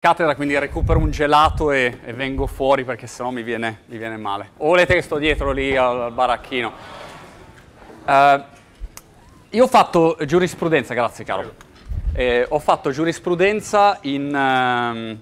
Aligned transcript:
cattedra, 0.00 0.36
quindi 0.36 0.56
recupero 0.56 1.00
un 1.00 1.10
gelato 1.10 1.72
e, 1.72 1.98
e 2.04 2.12
vengo 2.12 2.46
fuori 2.46 2.84
perché 2.84 3.08
sennò 3.08 3.30
mi 3.30 3.42
viene, 3.42 3.80
mi 3.86 3.98
viene 3.98 4.16
male. 4.16 4.50
O 4.58 4.68
volete 4.68 4.94
che 4.94 5.02
sto 5.02 5.18
dietro 5.18 5.50
lì 5.50 5.76
al, 5.76 6.02
al 6.02 6.12
baracchino? 6.12 6.72
Uh, 8.06 8.42
io 9.50 9.64
ho 9.64 9.66
fatto 9.66 10.16
giurisprudenza, 10.24 10.94
grazie 10.94 11.24
caro. 11.24 11.52
Eh, 12.12 12.46
ho 12.48 12.60
fatto 12.60 12.92
giurisprudenza 12.92 13.98
in, 14.02 14.32
uh, 14.32 15.18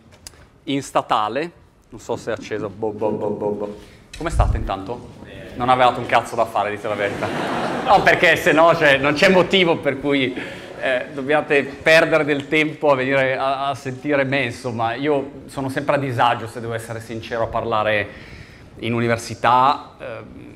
in, 0.65 0.83
statale, 0.83 1.51
non 1.89 1.99
so 1.99 2.17
se 2.17 2.33
è 2.33 2.35
acceso. 2.35 2.69
Bo, 2.69 2.91
bo, 2.91 3.11
bo, 3.11 3.77
Come 4.19 4.29
state 4.29 4.59
intanto? 4.59 5.15
Non 5.55 5.71
avevate 5.71 6.01
un 6.01 6.07
cazzo 6.07 6.37
da 6.37 6.45
fare, 6.45 6.69
dite 6.69 6.87
la 6.87 6.95
verità. 6.95 7.27
No, 7.87 8.03
perché 8.03 8.37
se 8.37 8.53
no 8.53 8.77
cioè, 8.77 8.99
non 8.99 9.15
c'è 9.15 9.31
motivo 9.31 9.79
per 9.79 9.99
cui 10.01 10.35
eh, 10.81 11.07
dobbiate 11.13 11.63
perdere 11.63 12.25
del 12.25 12.49
tempo 12.49 12.91
a 12.91 12.95
venire 12.95 13.37
a, 13.37 13.69
a, 13.69 13.75
sentire 13.75 14.25
me, 14.25 14.45
insomma, 14.45 14.95
io 14.95 15.43
sono 15.47 15.69
sempre 15.69 15.97
a 15.97 15.99
disagio, 15.99 16.47
se 16.47 16.61
devo 16.61 16.75
essere 16.75 17.01
sincero, 17.01 17.45
a 17.45 17.47
parlare 17.49 18.09
in 18.79 18.93
università. 18.93 19.97
Eh, 19.99 20.55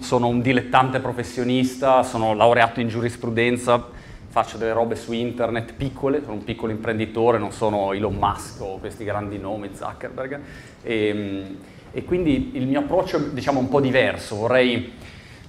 sono 0.00 0.28
un 0.28 0.40
dilettante 0.40 1.00
professionista, 1.00 2.02
sono 2.02 2.34
laureato 2.34 2.80
in 2.80 2.88
giurisprudenza, 2.88 3.88
faccio 4.28 4.58
delle 4.58 4.72
robe 4.72 4.94
su 4.94 5.12
internet 5.12 5.72
piccole, 5.74 6.20
sono 6.20 6.34
un 6.34 6.44
piccolo 6.44 6.70
imprenditore, 6.70 7.38
non 7.38 7.50
sono 7.50 7.92
Elon 7.92 8.14
Musk 8.14 8.60
o 8.60 8.78
questi 8.78 9.04
grandi 9.04 9.38
nomi, 9.38 9.70
Zuckerberg. 9.72 10.40
E, 10.82 11.06
ehm, 11.06 11.56
e 11.92 12.04
quindi 12.04 12.52
il 12.54 12.66
mio 12.66 12.80
approccio 12.80 13.16
è 13.16 13.20
diciamo 13.30 13.58
un 13.58 13.68
po' 13.68 13.80
diverso, 13.80 14.36
vorrei 14.36 14.92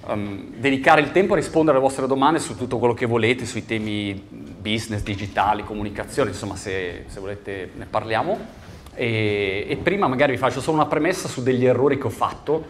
um, 0.06 0.54
dedicare 0.56 1.00
il 1.00 1.12
tempo 1.12 1.34
a 1.34 1.36
rispondere 1.36 1.76
alle 1.76 1.86
vostre 1.86 2.06
domande 2.06 2.38
su 2.38 2.56
tutto 2.56 2.78
quello 2.78 2.94
che 2.94 3.06
volete, 3.06 3.46
sui 3.46 3.64
temi 3.64 4.14
business, 4.58 5.02
digitali, 5.02 5.64
comunicazione, 5.64 6.30
insomma 6.30 6.56
se, 6.56 7.04
se 7.06 7.20
volete 7.20 7.70
ne 7.74 7.86
parliamo. 7.86 8.60
E, 8.94 9.66
e, 9.68 9.76
prima 9.76 10.06
magari 10.06 10.32
vi 10.32 10.38
faccio 10.38 10.60
solo 10.60 10.76
una 10.76 10.86
premessa 10.86 11.26
su 11.26 11.42
degli 11.42 11.64
errori 11.64 11.98
che 11.98 12.06
ho 12.06 12.10
fatto, 12.10 12.64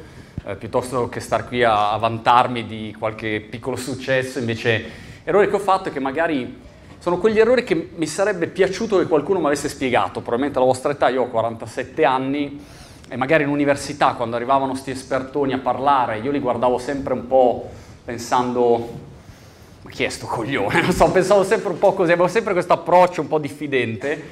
eh, 0.45 0.55
piuttosto 0.55 1.09
che 1.09 1.21
star 1.21 1.47
qui 1.47 1.65
a, 1.65 1.93
a 1.93 1.97
vantarmi 1.97 2.67
di 2.67 2.95
qualche 2.99 3.41
piccolo 3.41 3.77
successo, 3.77 4.39
invece 4.39 4.85
errori 5.25 5.49
che 5.49 5.57
ho 5.57 5.61
fatto 5.61 5.91
che 5.91 6.01
magari 6.01 6.71
sono 6.99 7.19
quegli 7.19 7.41
errori 7.41 7.65
che 7.65 7.91
mi 7.97 8.07
sarebbe 8.07 8.47
piaciuto 8.47 8.99
che 8.99 9.07
qualcuno 9.07 9.41
mi 9.41 9.47
avesse 9.47 9.69
spiegato, 9.69 10.21
probabilmente 10.21 10.59
alla 10.59 10.67
vostra 10.67 10.93
età, 10.93 11.09
io 11.09 11.23
ho 11.23 11.29
47 11.29 12.05
anni, 12.05 12.61
e 13.13 13.17
magari 13.19 13.43
in 13.43 13.51
università 13.51 14.15
quando 14.15 14.37
arrivavano 14.37 14.71
questi 14.71 14.91
espertoni 14.91 15.53
a 15.53 15.59
parlare, 15.59 16.21
io 16.21 16.31
li 16.31 16.39
guardavo 16.39 16.79
sempre 16.79 17.13
un 17.13 17.27
po' 17.27 17.69
pensando, 18.03 18.89
ma 19.83 19.91
chi 19.91 20.05
è 20.05 20.09
sto 20.09 20.25
coglione? 20.25 20.81
Non 20.81 20.93
so, 20.93 21.11
pensavo 21.11 21.45
sempre 21.45 21.73
un 21.73 21.79
po' 21.79 21.93
così, 21.93 22.13
avevo 22.13 22.27
sempre 22.27 22.55
questo 22.55 22.73
approccio 22.73 23.21
un 23.21 23.29
po' 23.29 23.39
diffidente, 23.39 24.23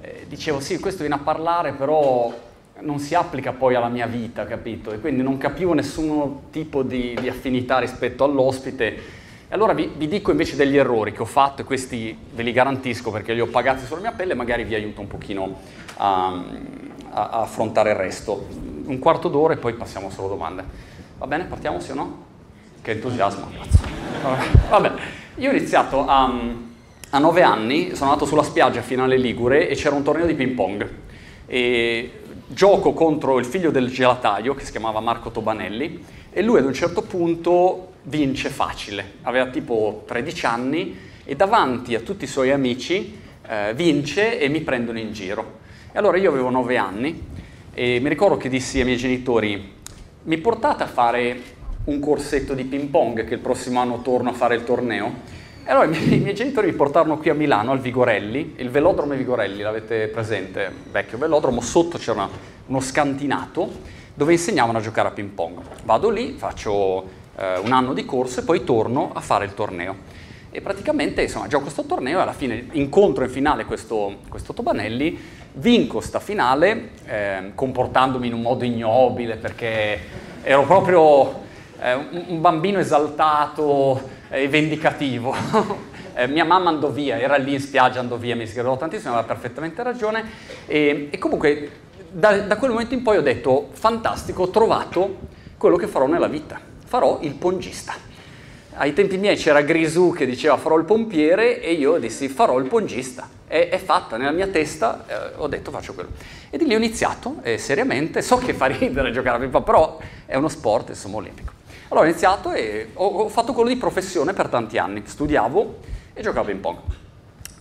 eh, 0.00 0.24
dicevo 0.26 0.60
sì, 0.60 0.78
questo 0.78 1.00
viene 1.00 1.16
a 1.16 1.18
parlare, 1.18 1.72
però 1.72 2.32
non 2.80 2.98
si 3.00 3.14
applica 3.14 3.52
poi 3.52 3.74
alla 3.74 3.90
mia 3.90 4.06
vita, 4.06 4.46
capito? 4.46 4.92
E 4.92 4.98
quindi 4.98 5.20
non 5.20 5.36
capivo 5.36 5.74
nessun 5.74 6.50
tipo 6.50 6.82
di, 6.82 7.14
di 7.20 7.28
affinità 7.28 7.80
rispetto 7.80 8.24
all'ospite. 8.24 8.86
E 9.46 9.54
allora 9.54 9.74
vi, 9.74 9.92
vi, 9.94 10.08
dico 10.08 10.30
invece 10.30 10.56
degli 10.56 10.78
errori 10.78 11.12
che 11.12 11.20
ho 11.20 11.26
fatto 11.26 11.60
e 11.60 11.64
questi 11.66 12.16
ve 12.32 12.42
li 12.42 12.52
garantisco 12.52 13.10
perché 13.10 13.34
li 13.34 13.42
ho 13.42 13.48
pagati 13.48 13.84
sulla 13.84 14.00
mia 14.00 14.12
pelle 14.12 14.32
e 14.32 14.36
magari 14.36 14.64
vi 14.64 14.74
aiuto 14.74 15.02
un 15.02 15.06
pochino 15.06 15.58
a, 15.98 16.42
a, 17.12 17.28
a 17.28 17.40
affrontare 17.42 17.90
il 17.90 17.96
resto. 17.96 18.46
Un 18.84 18.98
quarto 18.98 19.28
d'ora 19.28 19.54
e 19.54 19.56
poi 19.58 19.74
passiamo 19.74 20.10
solo 20.10 20.28
domande. 20.28 20.64
Va 21.18 21.26
bene? 21.26 21.44
Partiamo 21.44 21.78
sì 21.80 21.92
o 21.92 21.94
no? 21.94 22.24
Che 22.80 22.90
entusiasmo, 22.90 23.46
cazzo. 23.56 23.78
Vabbè, 24.70 24.92
io 25.36 25.50
ho 25.50 25.52
iniziato 25.54 26.06
a, 26.06 26.32
a 27.10 27.18
nove 27.18 27.42
anni, 27.42 27.94
sono 27.94 28.10
andato 28.10 28.26
sulla 28.26 28.42
spiaggia 28.42 28.82
finale 28.82 29.16
Ligure 29.16 29.68
e 29.68 29.74
c'era 29.74 29.94
un 29.94 30.02
torneo 30.02 30.26
di 30.26 30.34
ping 30.34 30.54
pong. 30.54 30.88
E 31.46 32.12
gioco 32.46 32.92
contro 32.92 33.38
il 33.38 33.44
figlio 33.44 33.70
del 33.70 33.90
gelataio 33.90 34.54
che 34.54 34.64
si 34.64 34.70
chiamava 34.72 35.00
Marco 35.00 35.30
Tobanelli 35.30 36.04
e 36.30 36.42
lui 36.42 36.58
ad 36.58 36.64
un 36.64 36.74
certo 36.74 37.02
punto 37.02 37.92
vince 38.04 38.48
facile, 38.48 39.18
aveva 39.22 39.46
tipo 39.46 40.02
13 40.06 40.46
anni 40.46 40.98
e 41.24 41.36
davanti 41.36 41.94
a 41.94 42.00
tutti 42.00 42.24
i 42.24 42.26
suoi 42.26 42.50
amici 42.50 43.18
eh, 43.46 43.72
vince 43.74 44.40
e 44.40 44.48
mi 44.48 44.60
prendono 44.60 44.98
in 44.98 45.12
giro. 45.12 45.60
E 45.94 45.98
allora 45.98 46.16
io 46.16 46.30
avevo 46.30 46.48
nove 46.48 46.78
anni 46.78 47.22
e 47.74 48.00
mi 48.00 48.08
ricordo 48.08 48.38
che 48.38 48.48
dissi 48.48 48.78
ai 48.78 48.86
miei 48.86 48.96
genitori, 48.96 49.74
mi 50.22 50.38
portate 50.38 50.84
a 50.84 50.86
fare 50.86 51.42
un 51.84 52.00
corsetto 52.00 52.54
di 52.54 52.64
ping 52.64 52.88
pong 52.88 53.24
che 53.26 53.34
il 53.34 53.40
prossimo 53.40 53.78
anno 53.78 54.00
torno 54.00 54.30
a 54.30 54.32
fare 54.32 54.54
il 54.54 54.64
torneo? 54.64 55.12
E 55.62 55.70
allora 55.70 55.84
i 55.84 55.90
miei, 55.90 56.14
i 56.14 56.20
miei 56.20 56.34
genitori 56.34 56.68
mi 56.68 56.72
portarono 56.72 57.18
qui 57.18 57.28
a 57.28 57.34
Milano, 57.34 57.72
al 57.72 57.80
Vigorelli, 57.80 58.54
il 58.56 58.70
velodromo 58.70 59.12
Vigorelli, 59.12 59.60
l'avete 59.60 60.08
presente? 60.08 60.72
Vecchio 60.90 61.18
velodromo, 61.18 61.60
sotto 61.60 61.98
c'era 61.98 62.26
uno 62.68 62.80
scantinato 62.80 63.68
dove 64.14 64.32
insegnavano 64.32 64.78
a 64.78 64.80
giocare 64.80 65.08
a 65.08 65.10
ping 65.10 65.28
pong. 65.28 65.58
Vado 65.84 66.08
lì, 66.08 66.32
faccio 66.38 67.04
eh, 67.36 67.58
un 67.58 67.72
anno 67.72 67.92
di 67.92 68.06
corso 68.06 68.40
e 68.40 68.44
poi 68.44 68.64
torno 68.64 69.10
a 69.12 69.20
fare 69.20 69.44
il 69.44 69.52
torneo. 69.52 70.20
E 70.54 70.60
praticamente 70.60 71.22
insomma, 71.22 71.46
gioco 71.46 71.62
questo 71.62 71.84
torneo 71.84 72.18
e 72.18 72.22
alla 72.22 72.34
fine 72.34 72.66
incontro 72.72 73.24
in 73.24 73.30
finale 73.30 73.64
questo, 73.64 74.18
questo 74.28 74.52
Tobanelli, 74.52 75.18
vinco 75.54 76.00
sta 76.00 76.18
finale 76.18 76.90
eh, 77.06 77.52
comportandomi 77.54 78.26
in 78.26 78.34
un 78.34 78.40
modo 78.40 78.64
ignobile 78.64 79.36
perché 79.36 80.00
ero 80.42 80.64
proprio 80.64 81.42
eh, 81.80 81.94
un, 81.94 82.40
bambino 82.40 82.78
esaltato 82.78 84.08
e 84.28 84.48
vendicativo. 84.48 85.34
eh, 86.14 86.26
mia 86.26 86.44
mamma 86.44 86.70
andò 86.70 86.88
via, 86.88 87.18
era 87.18 87.36
lì 87.36 87.54
in 87.54 87.60
spiaggia, 87.60 88.00
andò 88.00 88.16
via, 88.16 88.34
mi 88.34 88.46
sgridò 88.46 88.76
tantissimo, 88.76 89.12
aveva 89.12 89.26
perfettamente 89.26 89.82
ragione. 89.82 90.24
E, 90.66 91.08
e 91.10 91.18
comunque 91.18 91.70
da, 92.10 92.38
da 92.40 92.56
quel 92.56 92.70
momento 92.70 92.94
in 92.94 93.02
poi 93.02 93.18
ho 93.18 93.22
detto 93.22 93.68
fantastico, 93.72 94.44
ho 94.44 94.50
trovato 94.50 95.18
quello 95.56 95.76
che 95.76 95.86
farò 95.86 96.06
nella 96.06 96.28
vita, 96.28 96.58
farò 96.84 97.18
il 97.22 97.34
pongista 97.34 98.10
ai 98.74 98.92
tempi 98.92 99.16
miei 99.18 99.36
c'era 99.36 99.62
Grisù 99.62 100.12
che 100.12 100.26
diceva 100.26 100.56
farò 100.56 100.76
il 100.76 100.84
pompiere 100.84 101.60
e 101.60 101.72
io 101.72 101.98
dissi 101.98 102.28
farò 102.28 102.58
il 102.58 102.68
pongista. 102.68 103.28
È, 103.46 103.68
è 103.68 103.78
fatta 103.78 104.16
nella 104.16 104.30
mia 104.30 104.46
testa, 104.46 105.04
eh, 105.06 105.32
ho 105.36 105.46
detto 105.46 105.70
faccio 105.70 105.94
quello. 105.94 106.10
E 106.50 106.56
di 106.56 106.66
lì 106.66 106.74
ho 106.74 106.78
iniziato 106.78 107.36
eh, 107.42 107.58
seriamente, 107.58 108.22
so 108.22 108.36
che 108.36 108.54
fa 108.54 108.66
ridere 108.66 109.10
giocare 109.10 109.44
a 109.44 109.48
pong, 109.48 109.64
però 109.64 109.98
è 110.26 110.36
uno 110.36 110.48
sport 110.48 110.90
insomma 110.90 111.16
olimpico. 111.16 111.52
Allora 111.88 112.06
ho 112.06 112.08
iniziato 112.08 112.52
e 112.52 112.90
ho, 112.94 113.06
ho, 113.06 113.28
fatto 113.28 113.52
quello 113.52 113.68
di 113.68 113.76
professione 113.76 114.32
per 114.32 114.48
tanti 114.48 114.78
anni, 114.78 115.02
studiavo 115.04 115.78
e 116.14 116.22
giocavo 116.22 116.46
ping 116.46 116.60
pong. 116.60 116.78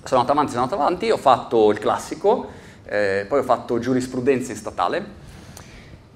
Sono 0.03 0.21
andato 0.21 0.31
avanti, 0.31 0.51
sono 0.51 0.63
andato 0.63 0.81
avanti, 0.81 1.11
ho 1.11 1.17
fatto 1.17 1.71
il 1.71 1.79
classico, 1.79 2.47
eh, 2.85 3.25
poi 3.27 3.39
ho 3.39 3.43
fatto 3.43 3.77
giurisprudenza 3.77 4.51
in 4.51 4.57
statale 4.57 5.19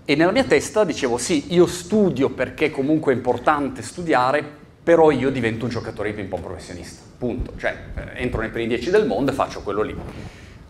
e 0.07 0.13
nella 0.13 0.31
mia 0.31 0.43
testa 0.43 0.83
dicevo 0.83 1.17
sì, 1.17 1.53
io 1.53 1.65
studio 1.65 2.29
perché 2.29 2.69
comunque 2.69 3.11
è 3.11 3.15
importante 3.15 3.81
studiare, 3.81 4.63
però 4.85 5.09
io 5.09 5.31
divento 5.31 5.65
un 5.65 5.71
giocatore 5.71 6.11
di 6.11 6.15
ping 6.15 6.27
pong 6.27 6.43
professionista, 6.43 7.01
punto, 7.17 7.53
cioè 7.57 7.75
eh, 7.95 8.21
entro 8.21 8.41
nei 8.41 8.51
primi 8.51 8.67
dieci 8.67 8.91
del 8.91 9.07
mondo 9.07 9.31
e 9.31 9.33
faccio 9.33 9.61
quello 9.61 9.81
lì. 9.81 9.95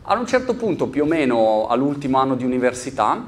Ad 0.03 0.17
un 0.17 0.25
certo 0.25 0.55
punto, 0.55 0.87
più 0.87 1.03
o 1.03 1.05
meno 1.05 1.67
all'ultimo 1.67 2.17
anno 2.17 2.35
di 2.35 2.45
università, 2.45 3.21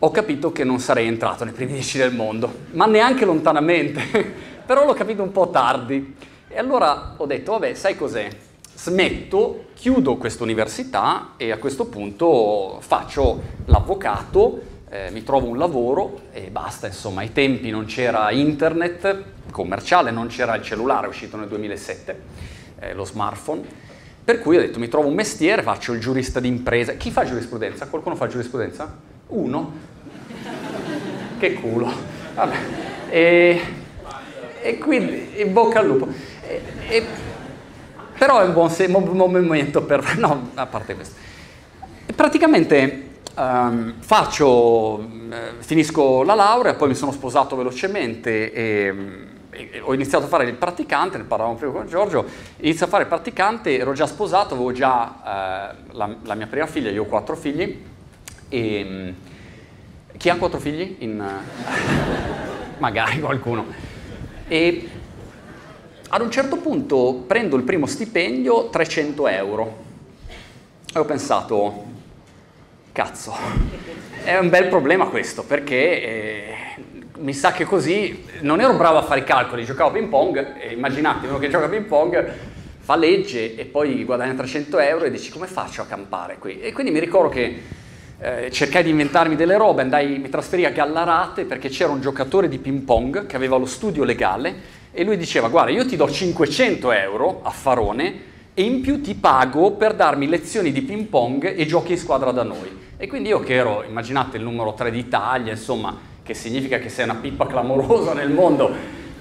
ho 0.00 0.10
capito 0.10 0.50
che 0.50 0.64
non 0.64 0.80
sarei 0.80 1.06
entrato 1.06 1.44
nei 1.44 1.52
primi 1.52 1.74
dieci 1.74 1.96
del 1.96 2.12
mondo, 2.12 2.52
ma 2.72 2.86
neanche 2.86 3.24
lontanamente, 3.24 4.02
però 4.66 4.84
l'ho 4.84 4.94
capito 4.94 5.22
un 5.22 5.30
po' 5.30 5.48
tardi. 5.50 6.16
E 6.48 6.58
allora 6.58 7.14
ho 7.18 7.26
detto, 7.26 7.52
vabbè, 7.52 7.74
sai 7.74 7.94
cos'è? 7.94 8.28
Smetto, 8.74 9.66
chiudo 9.74 10.16
questa 10.16 10.42
università 10.42 11.34
e 11.36 11.52
a 11.52 11.58
questo 11.58 11.86
punto 11.86 12.78
faccio 12.80 13.42
l'avvocato 13.66 14.71
eh, 14.92 15.08
mi 15.10 15.22
trovo 15.22 15.46
un 15.46 15.56
lavoro 15.56 16.20
e 16.32 16.50
basta, 16.50 16.86
insomma, 16.86 17.22
ai 17.22 17.32
tempi 17.32 17.70
non 17.70 17.86
c'era 17.86 18.30
internet 18.30 19.24
commerciale, 19.50 20.10
non 20.10 20.26
c'era 20.26 20.54
il 20.54 20.62
cellulare, 20.62 21.06
è 21.06 21.08
uscito 21.08 21.38
nel 21.38 21.48
2007, 21.48 22.20
eh, 22.78 22.92
lo 22.92 23.06
smartphone, 23.06 23.62
per 24.22 24.38
cui 24.38 24.58
ho 24.58 24.60
detto 24.60 24.78
mi 24.78 24.88
trovo 24.88 25.08
un 25.08 25.14
mestiere, 25.14 25.62
faccio 25.62 25.94
il 25.94 26.00
giurista 26.00 26.40
d'impresa. 26.40 26.92
Chi 26.92 27.10
fa 27.10 27.24
giurisprudenza? 27.24 27.86
Qualcuno 27.86 28.16
fa 28.16 28.26
giurisprudenza? 28.26 28.94
Uno? 29.28 29.72
che 31.40 31.54
culo. 31.54 31.90
Vabbè. 32.34 32.56
E, 33.08 33.60
e 34.60 34.76
quindi 34.76 35.40
in 35.40 35.54
bocca 35.54 35.78
al 35.78 35.86
lupo. 35.86 36.08
E, 36.46 36.60
e, 36.88 37.04
però 38.18 38.40
è 38.40 38.44
un 38.44 38.52
buon, 38.52 38.68
se, 38.68 38.88
momento 38.88 39.84
per... 39.84 40.16
No, 40.20 40.50
a 40.52 40.66
parte 40.66 40.94
questo. 40.94 41.16
Praticamente 42.14 43.11
Um, 43.34 43.94
faccio, 44.00 45.00
eh, 45.00 45.52
finisco 45.60 46.22
la 46.22 46.34
laurea, 46.34 46.74
poi 46.74 46.88
mi 46.88 46.94
sono 46.94 47.12
sposato 47.12 47.56
velocemente 47.56 48.52
e, 48.52 48.94
e, 49.48 49.80
ho 49.80 49.94
iniziato 49.94 50.26
a 50.26 50.28
fare 50.28 50.44
il 50.44 50.54
praticante, 50.54 51.16
ne 51.16 51.24
parlavamo 51.24 51.56
prima 51.56 51.72
con 51.72 51.86
Giorgio, 51.86 52.26
inizio 52.58 52.84
a 52.84 52.88
fare 52.90 53.04
il 53.04 53.08
praticante, 53.08 53.78
ero 53.78 53.94
già 53.94 54.06
sposato, 54.06 54.52
avevo 54.52 54.72
già 54.72 55.14
eh, 55.16 55.92
la, 55.92 56.14
la, 56.24 56.34
mia 56.34 56.46
prima 56.46 56.66
figlia, 56.66 56.90
io 56.90 57.04
ho 57.04 57.06
quattro 57.06 57.34
figli. 57.34 57.82
E, 58.50 58.84
mm, 58.84 59.08
chi 60.18 60.28
ha 60.28 60.36
quattro 60.36 60.58
figli? 60.58 60.96
In, 60.98 61.24
magari 62.76 63.18
qualcuno. 63.20 63.64
E 64.46 64.88
ad 66.10 66.20
un 66.20 66.30
certo 66.30 66.56
punto 66.56 67.24
prendo 67.26 67.56
il 67.56 67.62
primo 67.62 67.86
stipendio, 67.86 68.68
300 68.68 69.28
euro 69.28 69.76
E 70.92 70.98
ho 70.98 71.04
pensato, 71.06 71.91
cazzo, 72.92 73.34
è 74.22 74.36
un 74.36 74.50
bel 74.50 74.68
problema 74.68 75.06
questo, 75.06 75.44
perché 75.44 76.02
eh, 76.02 76.54
mi 77.18 77.32
sa 77.32 77.52
che 77.52 77.64
così 77.64 78.24
non 78.40 78.60
ero 78.60 78.74
bravo 78.74 78.98
a 78.98 79.02
fare 79.02 79.20
i 79.20 79.24
calcoli, 79.24 79.64
giocavo 79.64 79.88
a 79.88 79.92
ping 79.92 80.08
pong, 80.08 80.60
e 80.60 80.74
immaginate 80.74 81.26
uno 81.26 81.38
che 81.38 81.48
gioca 81.48 81.64
a 81.64 81.68
ping 81.68 81.86
pong 81.86 82.32
fa 82.80 82.96
legge 82.96 83.56
e 83.56 83.64
poi 83.64 84.04
guadagna 84.04 84.34
300 84.34 84.78
euro 84.80 85.04
e 85.04 85.10
dici 85.10 85.30
come 85.30 85.46
faccio 85.46 85.82
a 85.82 85.86
campare 85.86 86.36
qui? 86.38 86.60
E 86.60 86.72
quindi 86.72 86.92
mi 86.92 86.98
ricordo 86.98 87.28
che 87.28 87.62
eh, 88.18 88.50
cercai 88.50 88.82
di 88.82 88.90
inventarmi 88.90 89.36
delle 89.36 89.56
robe, 89.56 89.82
andai, 89.82 90.18
mi 90.18 90.28
trasferì 90.28 90.64
a 90.66 90.70
Gallarate 90.70 91.44
perché 91.44 91.68
c'era 91.68 91.92
un 91.92 92.00
giocatore 92.00 92.48
di 92.48 92.58
ping 92.58 92.82
pong 92.82 93.26
che 93.26 93.36
aveva 93.36 93.56
lo 93.56 93.66
studio 93.66 94.04
legale 94.04 94.80
e 94.92 95.02
lui 95.04 95.16
diceva 95.16 95.48
guarda 95.48 95.70
io 95.70 95.86
ti 95.86 95.96
do 95.96 96.10
500 96.10 96.92
euro 96.92 97.40
a 97.42 97.50
Farone 97.50 98.30
e 98.54 98.62
in 98.62 98.82
più 98.82 99.00
ti 99.00 99.14
pago 99.14 99.72
per 99.72 99.94
darmi 99.94 100.28
lezioni 100.28 100.72
di 100.72 100.82
ping 100.82 101.06
pong 101.06 101.56
e 101.56 101.64
giochi 101.64 101.92
in 101.92 101.98
squadra 101.98 102.32
da 102.32 102.42
noi. 102.42 102.80
E 102.98 103.06
quindi 103.06 103.30
io 103.30 103.40
che 103.40 103.54
ero, 103.54 103.82
immaginate, 103.82 104.36
il 104.36 104.42
numero 104.42 104.74
3 104.74 104.90
d'Italia, 104.90 105.52
insomma, 105.52 105.96
che 106.22 106.34
significa 106.34 106.78
che 106.78 106.88
sei 106.88 107.04
una 107.04 107.14
pippa 107.14 107.46
clamorosa 107.46 108.12
nel 108.12 108.30
mondo, 108.30 108.70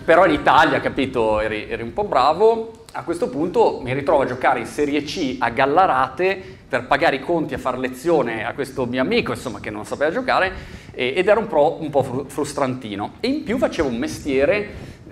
però 0.04 0.26
in 0.26 0.34
Italia, 0.34 0.82
capito, 0.82 1.40
eri, 1.40 1.68
eri 1.70 1.82
un 1.82 1.94
po' 1.94 2.04
bravo, 2.04 2.74
a 2.92 3.04
questo 3.04 3.30
punto 3.30 3.80
mi 3.82 3.94
ritrovo 3.94 4.24
a 4.24 4.26
giocare 4.26 4.60
in 4.60 4.66
Serie 4.66 5.04
C 5.04 5.38
a 5.40 5.50
Gallarate 5.50 6.60
per 6.68 6.86
pagare 6.86 7.16
i 7.16 7.22
conti 7.22 7.54
e 7.54 7.58
fare 7.58 7.78
lezione 7.78 8.46
a 8.46 8.54
questo 8.54 8.86
mio 8.86 9.02
amico, 9.02 9.32
insomma, 9.32 9.62
che 9.62 9.70
non 9.70 9.86
sapeva 9.86 10.12
giocare, 10.12 10.52
e, 10.92 11.14
ed 11.16 11.28
era 11.28 11.40
un 11.40 11.48
po', 11.48 11.78
un 11.80 11.90
po' 11.90 12.26
frustrantino. 12.28 13.14
E 13.22 13.30
in 13.30 13.44
più 13.44 13.58
facevo 13.58 13.88
un 13.88 13.98
mestiere, 13.98 14.70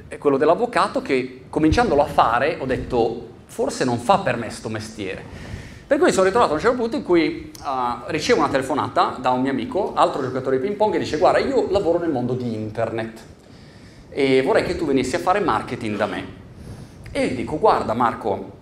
eh, 0.10 0.18
quello 0.18 0.36
dell'avvocato, 0.36 1.02
che 1.02 1.44
cominciandolo 1.50 2.02
a 2.02 2.08
fare 2.08 2.58
ho 2.60 2.66
detto 2.66 3.38
forse 3.50 3.84
non 3.84 3.98
fa 3.98 4.20
per 4.20 4.38
me 4.38 4.50
sto 4.50 4.70
mestiere. 4.70 5.24
Per 5.86 5.98
cui 5.98 6.08
mi 6.08 6.14
sono 6.14 6.26
ritrovato 6.26 6.52
a 6.52 6.56
un 6.56 6.62
certo 6.62 6.78
punto 6.78 6.96
in 6.98 7.04
cui 7.04 7.52
uh, 7.64 8.04
ricevo 8.12 8.40
una 8.40 8.50
telefonata 8.50 9.18
da 9.20 9.32
un 9.32 9.42
mio 9.42 9.52
amico, 9.52 9.94
altro 9.96 10.22
giocatore 10.22 10.60
di 10.60 10.68
ping 10.68 10.78
pong, 10.78 10.94
che 10.94 11.00
dice 11.00 11.18
guarda 11.18 11.40
io 11.40 11.68
lavoro 11.72 11.98
nel 11.98 12.12
mondo 12.12 12.34
di 12.34 12.54
internet 12.54 13.20
e 14.12 14.44
vorrei 14.44 14.64
che 14.64 14.76
tu 14.76 14.86
venissi 14.86 15.16
a 15.16 15.20
fare 15.20 15.40
marketing 15.40 15.98
da 15.98 16.06
me. 16.06 16.26
E 17.12 17.28
gli 17.28 17.36
dico 17.36 17.58
guarda 17.58 17.94
Marco, 17.94 18.58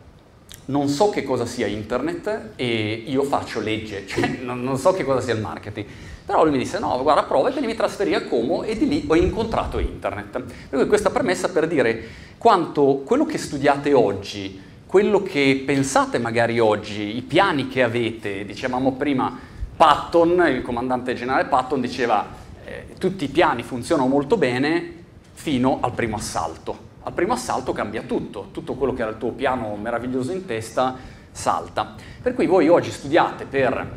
non 0.68 0.88
so 0.88 1.10
che 1.10 1.24
cosa 1.24 1.46
sia 1.46 1.68
internet 1.68 2.52
e 2.56 3.04
io 3.06 3.24
faccio 3.24 3.60
legge, 3.60 4.06
cioè 4.08 4.40
non, 4.42 4.64
non 4.64 4.78
so 4.78 4.94
che 4.94 5.04
cosa 5.04 5.20
sia 5.20 5.34
il 5.34 5.42
marketing. 5.42 5.86
Però 6.26 6.44
lui 6.44 6.52
mi 6.52 6.58
disse 6.58 6.80
no, 6.80 7.02
guarda 7.04 7.24
prova 7.24 7.50
e 7.50 7.52
quindi 7.52 7.70
mi 7.70 7.76
trasferì 7.76 8.14
a 8.14 8.24
Como 8.24 8.64
e 8.64 8.78
di 8.78 8.88
lì 8.88 9.06
ho 9.06 9.16
incontrato 9.16 9.80
internet. 9.80 10.42
Per 10.70 10.80
cui 10.80 10.88
questa 10.88 11.10
premessa 11.10 11.50
per 11.50 11.68
dire 11.68 12.04
quanto 12.38 13.02
quello 13.06 13.26
che 13.26 13.38
studiate 13.38 13.94
oggi 13.94 14.64
quello 14.88 15.22
che 15.22 15.64
pensate 15.66 16.18
magari 16.18 16.60
oggi, 16.60 17.18
i 17.18 17.22
piani 17.22 17.68
che 17.68 17.84
avete, 17.84 18.46
dicevamo 18.46 18.94
prima, 18.94 19.38
Patton, 19.76 20.48
il 20.48 20.62
comandante 20.62 21.14
generale 21.14 21.46
Patton 21.46 21.82
diceva 21.82 22.26
eh, 22.64 22.96
tutti 22.98 23.26
i 23.26 23.28
piani 23.28 23.64
funzionano 23.64 24.08
molto 24.08 24.38
bene 24.38 24.94
fino 25.34 25.80
al 25.82 25.92
primo 25.92 26.16
assalto. 26.16 26.86
Al 27.04 27.12
primo 27.12 27.34
assalto 27.34 27.74
cambia 27.74 28.04
tutto, 28.04 28.48
tutto 28.52 28.76
quello 28.76 28.94
che 28.94 29.02
era 29.02 29.12
il 29.12 29.18
tuo 29.18 29.32
piano 29.32 29.76
meraviglioso 29.76 30.32
in 30.32 30.46
testa 30.46 30.96
salta. 31.32 31.96
Per 32.22 32.34
cui 32.34 32.48
voi 32.48 32.70
oggi 32.70 32.90
studiate 32.90 33.44
per 33.44 33.92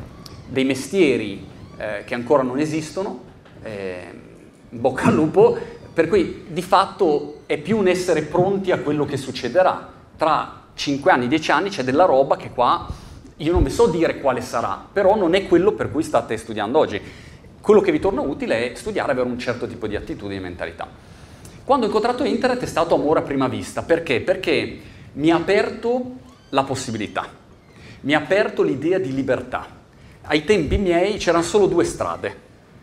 dei 0.48 0.64
mestieri 0.64 1.46
eh, 1.76 2.02
che 2.04 2.14
ancora 2.14 2.42
non 2.42 2.58
esistono, 2.58 3.22
eh, 3.62 4.12
bocca 4.68 5.04
al 5.04 5.14
lupo, 5.14 5.56
per 5.94 6.08
cui 6.08 6.46
di 6.48 6.62
fatto 6.62 7.42
è 7.46 7.58
più 7.58 7.78
un 7.78 7.86
essere 7.86 8.22
pronti 8.22 8.72
a 8.72 8.78
quello 8.80 9.04
che 9.04 9.16
succederà. 9.16 9.88
Tra 10.16 10.59
5 10.80 11.12
anni, 11.12 11.28
10 11.28 11.50
anni 11.50 11.68
c'è 11.68 11.84
della 11.84 12.06
roba 12.06 12.36
che 12.36 12.52
qua 12.52 12.88
io 13.36 13.52
non 13.52 13.62
vi 13.62 13.68
so 13.68 13.86
dire 13.88 14.18
quale 14.18 14.40
sarà, 14.40 14.82
però 14.90 15.14
non 15.14 15.34
è 15.34 15.46
quello 15.46 15.72
per 15.72 15.90
cui 15.90 16.02
state 16.02 16.38
studiando 16.38 16.78
oggi. 16.78 16.98
Quello 17.60 17.82
che 17.82 17.92
vi 17.92 18.00
torna 18.00 18.22
utile 18.22 18.72
è 18.72 18.74
studiare, 18.74 19.12
avere 19.12 19.28
un 19.28 19.38
certo 19.38 19.66
tipo 19.66 19.86
di 19.86 19.94
attitudine 19.94 20.40
e 20.40 20.42
mentalità. 20.42 20.88
Quando 21.64 21.84
ho 21.84 21.88
incontrato 21.88 22.24
internet 22.24 22.62
è 22.62 22.66
stato 22.66 22.94
amore 22.94 23.20
a 23.20 23.22
prima 23.22 23.46
vista, 23.46 23.82
perché? 23.82 24.20
Perché 24.20 24.80
mi 25.12 25.30
ha 25.30 25.36
aperto 25.36 26.16
la 26.48 26.64
possibilità, 26.64 27.28
mi 28.00 28.14
ha 28.14 28.18
aperto 28.18 28.62
l'idea 28.62 28.98
di 28.98 29.12
libertà. 29.12 29.66
Ai 30.22 30.44
tempi 30.44 30.78
miei 30.78 31.18
c'erano 31.18 31.44
solo 31.44 31.66
due 31.66 31.84
strade, 31.84 32.36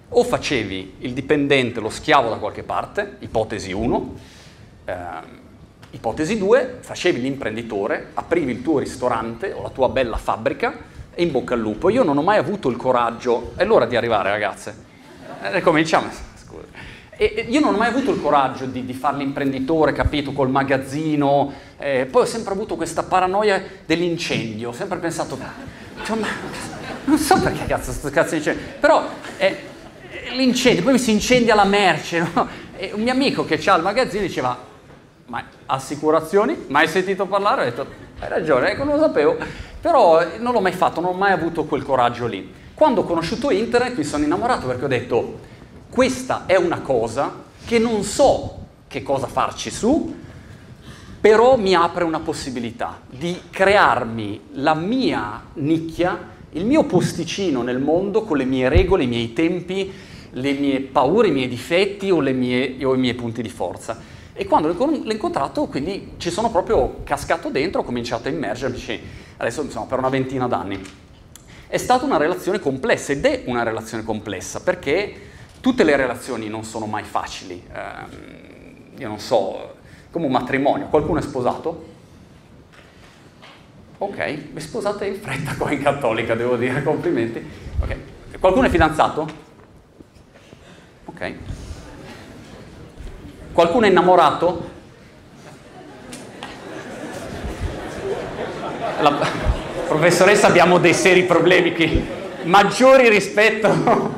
o 0.09 0.23
facevi 0.23 0.97
il 0.99 1.13
dipendente, 1.13 1.79
lo 1.79 1.89
schiavo 1.89 2.29
da 2.29 2.35
qualche 2.35 2.61
parte, 2.61 3.17
ipotesi 3.21 3.71
1, 3.71 4.15
ehm, 4.85 5.45
Ipotesi 5.97 6.37
2, 6.37 6.77
facevi 6.81 7.19
l'imprenditore, 7.19 8.09
aprivi 8.13 8.51
il 8.51 8.61
tuo 8.61 8.77
ristorante 8.77 9.51
o 9.51 9.63
la 9.63 9.69
tua 9.69 9.89
bella 9.89 10.17
fabbrica 10.17 10.77
e 11.15 11.23
in 11.23 11.31
bocca 11.31 11.55
al 11.55 11.59
lupo. 11.59 11.89
Io 11.89 12.03
non 12.03 12.15
ho 12.19 12.21
mai 12.21 12.37
avuto 12.37 12.69
il 12.69 12.77
coraggio, 12.77 13.53
è 13.55 13.65
l'ora 13.65 13.87
di 13.87 13.95
arrivare 13.95 14.29
ragazze, 14.29 14.75
eh, 15.41 15.59
cominciamo, 15.61 16.07
scusa. 16.35 16.65
E, 17.17 17.47
io 17.49 17.59
non 17.59 17.73
ho 17.73 17.77
mai 17.77 17.87
avuto 17.87 18.11
il 18.11 18.21
coraggio 18.21 18.65
di, 18.65 18.85
di 18.85 18.93
fare 18.93 19.17
l'imprenditore, 19.17 19.91
capito, 19.91 20.33
col 20.33 20.51
magazzino, 20.51 21.51
eh, 21.79 22.05
poi 22.05 22.21
ho 22.21 22.25
sempre 22.25 22.53
avuto 22.53 22.75
questa 22.75 23.01
paranoia 23.01 23.59
dell'incendio, 23.83 24.69
ho 24.69 24.73
sempre 24.73 24.99
pensato, 24.99 25.35
cioè, 26.03 26.15
non 27.05 27.17
so 27.17 27.41
perché 27.41 27.65
cazzo 27.65 27.91
sto 27.91 28.11
cazzo 28.11 28.31
di 28.31 28.37
incendio, 28.37 28.63
però 28.79 29.03
eh, 29.37 29.57
l'incendio, 30.35 30.83
poi 30.83 30.93
mi 30.93 30.99
si 30.99 31.09
incendia 31.09 31.55
la 31.55 31.65
merce, 31.65 32.19
no? 32.19 32.47
E 32.77 32.91
un 32.93 33.01
mio 33.01 33.11
amico 33.11 33.43
che 33.45 33.59
ha 33.65 33.75
il 33.75 33.81
magazzino 33.81 34.21
diceva, 34.21 34.66
ma 35.27 35.43
assicurazioni? 35.65 36.65
Mai 36.67 36.87
sentito 36.87 37.25
parlare? 37.25 37.61
Ho 37.61 37.65
detto, 37.65 37.85
hai 38.19 38.29
ragione, 38.29 38.71
ecco, 38.71 38.83
non 38.83 38.95
lo 38.95 39.01
sapevo. 39.01 39.37
Però 39.79 40.19
non 40.39 40.53
l'ho 40.53 40.61
mai 40.61 40.71
fatto, 40.71 41.01
non 41.01 41.11
ho 41.11 41.17
mai 41.17 41.31
avuto 41.31 41.65
quel 41.65 41.83
coraggio 41.83 42.27
lì. 42.27 42.51
Quando 42.73 43.01
ho 43.01 43.03
conosciuto 43.03 43.51
internet 43.51 43.97
mi 43.97 44.03
sono 44.03 44.23
innamorato 44.23 44.67
perché 44.67 44.85
ho 44.85 44.89
detto, 44.89 45.39
questa 45.89 46.43
è 46.45 46.55
una 46.55 46.79
cosa 46.79 47.43
che 47.65 47.79
non 47.79 48.03
so 48.03 48.65
che 48.87 49.03
cosa 49.03 49.27
farci 49.27 49.69
su, 49.69 50.15
però 51.19 51.57
mi 51.57 51.73
apre 51.73 52.03
una 52.03 52.19
possibilità 52.19 53.01
di 53.09 53.37
crearmi 53.49 54.41
la 54.53 54.75
mia 54.75 55.43
nicchia, 55.55 56.35
il 56.51 56.65
mio 56.65 56.83
posticino 56.85 57.63
nel 57.63 57.79
mondo 57.79 58.23
con 58.23 58.37
le 58.37 58.45
mie 58.45 58.69
regole, 58.69 59.03
i 59.03 59.07
miei 59.07 59.33
tempi, 59.33 59.91
le 60.29 60.53
mie 60.53 60.79
paure, 60.81 61.27
i 61.27 61.31
miei 61.31 61.47
difetti 61.47 62.09
o, 62.11 62.19
mie, 62.19 62.77
o 62.85 62.93
i 62.93 62.97
miei 62.97 63.15
punti 63.15 63.41
di 63.41 63.49
forza. 63.49 64.15
E 64.39 64.45
quando 64.45 64.71
l'ho 64.71 65.11
incontrato, 65.11 65.65
quindi 65.65 66.13
ci 66.17 66.29
sono 66.29 66.51
proprio 66.51 67.01
cascato 67.03 67.49
dentro, 67.49 67.81
ho 67.81 67.83
cominciato 67.83 68.27
a 68.27 68.31
immergermi, 68.31 69.01
adesso 69.37 69.63
insomma 69.63 69.87
per 69.87 69.97
una 69.97 70.09
ventina 70.09 70.47
d'anni. 70.47 70.79
È 71.65 71.77
stata 71.77 72.05
una 72.05 72.17
relazione 72.17 72.59
complessa 72.59 73.13
ed 73.13 73.25
è 73.25 73.41
una 73.47 73.63
relazione 73.63 74.03
complessa 74.03 74.61
perché 74.61 75.21
tutte 75.59 75.83
le 75.83 75.95
relazioni 75.95 76.49
non 76.49 76.63
sono 76.63 76.85
mai 76.85 77.03
facili. 77.03 77.63
Eh, 77.73 78.99
io 79.01 79.07
non 79.07 79.17
so, 79.17 79.73
come 80.11 80.27
un 80.27 80.31
matrimonio, 80.31 80.85
qualcuno 80.85 81.17
è 81.17 81.23
sposato? 81.23 81.85
Ok, 83.97 84.51
vi 84.53 84.61
sposate 84.61 85.07
in 85.07 85.15
fretta 85.15 85.55
qua 85.55 85.71
in 85.71 85.81
cattolica, 85.81 86.35
devo 86.35 86.57
dire, 86.57 86.83
complimenti. 86.83 87.43
Okay. 87.81 87.97
Qualcuno 88.39 88.67
è 88.67 88.69
fidanzato? 88.69 89.27
Ok. 91.05 91.56
Qualcuno 93.57 93.87
è 93.87 93.89
innamorato? 93.89 94.69
La 98.99 99.17
professoressa 99.87 100.45
abbiamo 100.45 100.77
dei 100.77 100.93
seri 100.93 101.23
problemi 101.23 101.73
qui, 101.73 102.05
maggiori 102.43 103.09
rispetto 103.09 104.13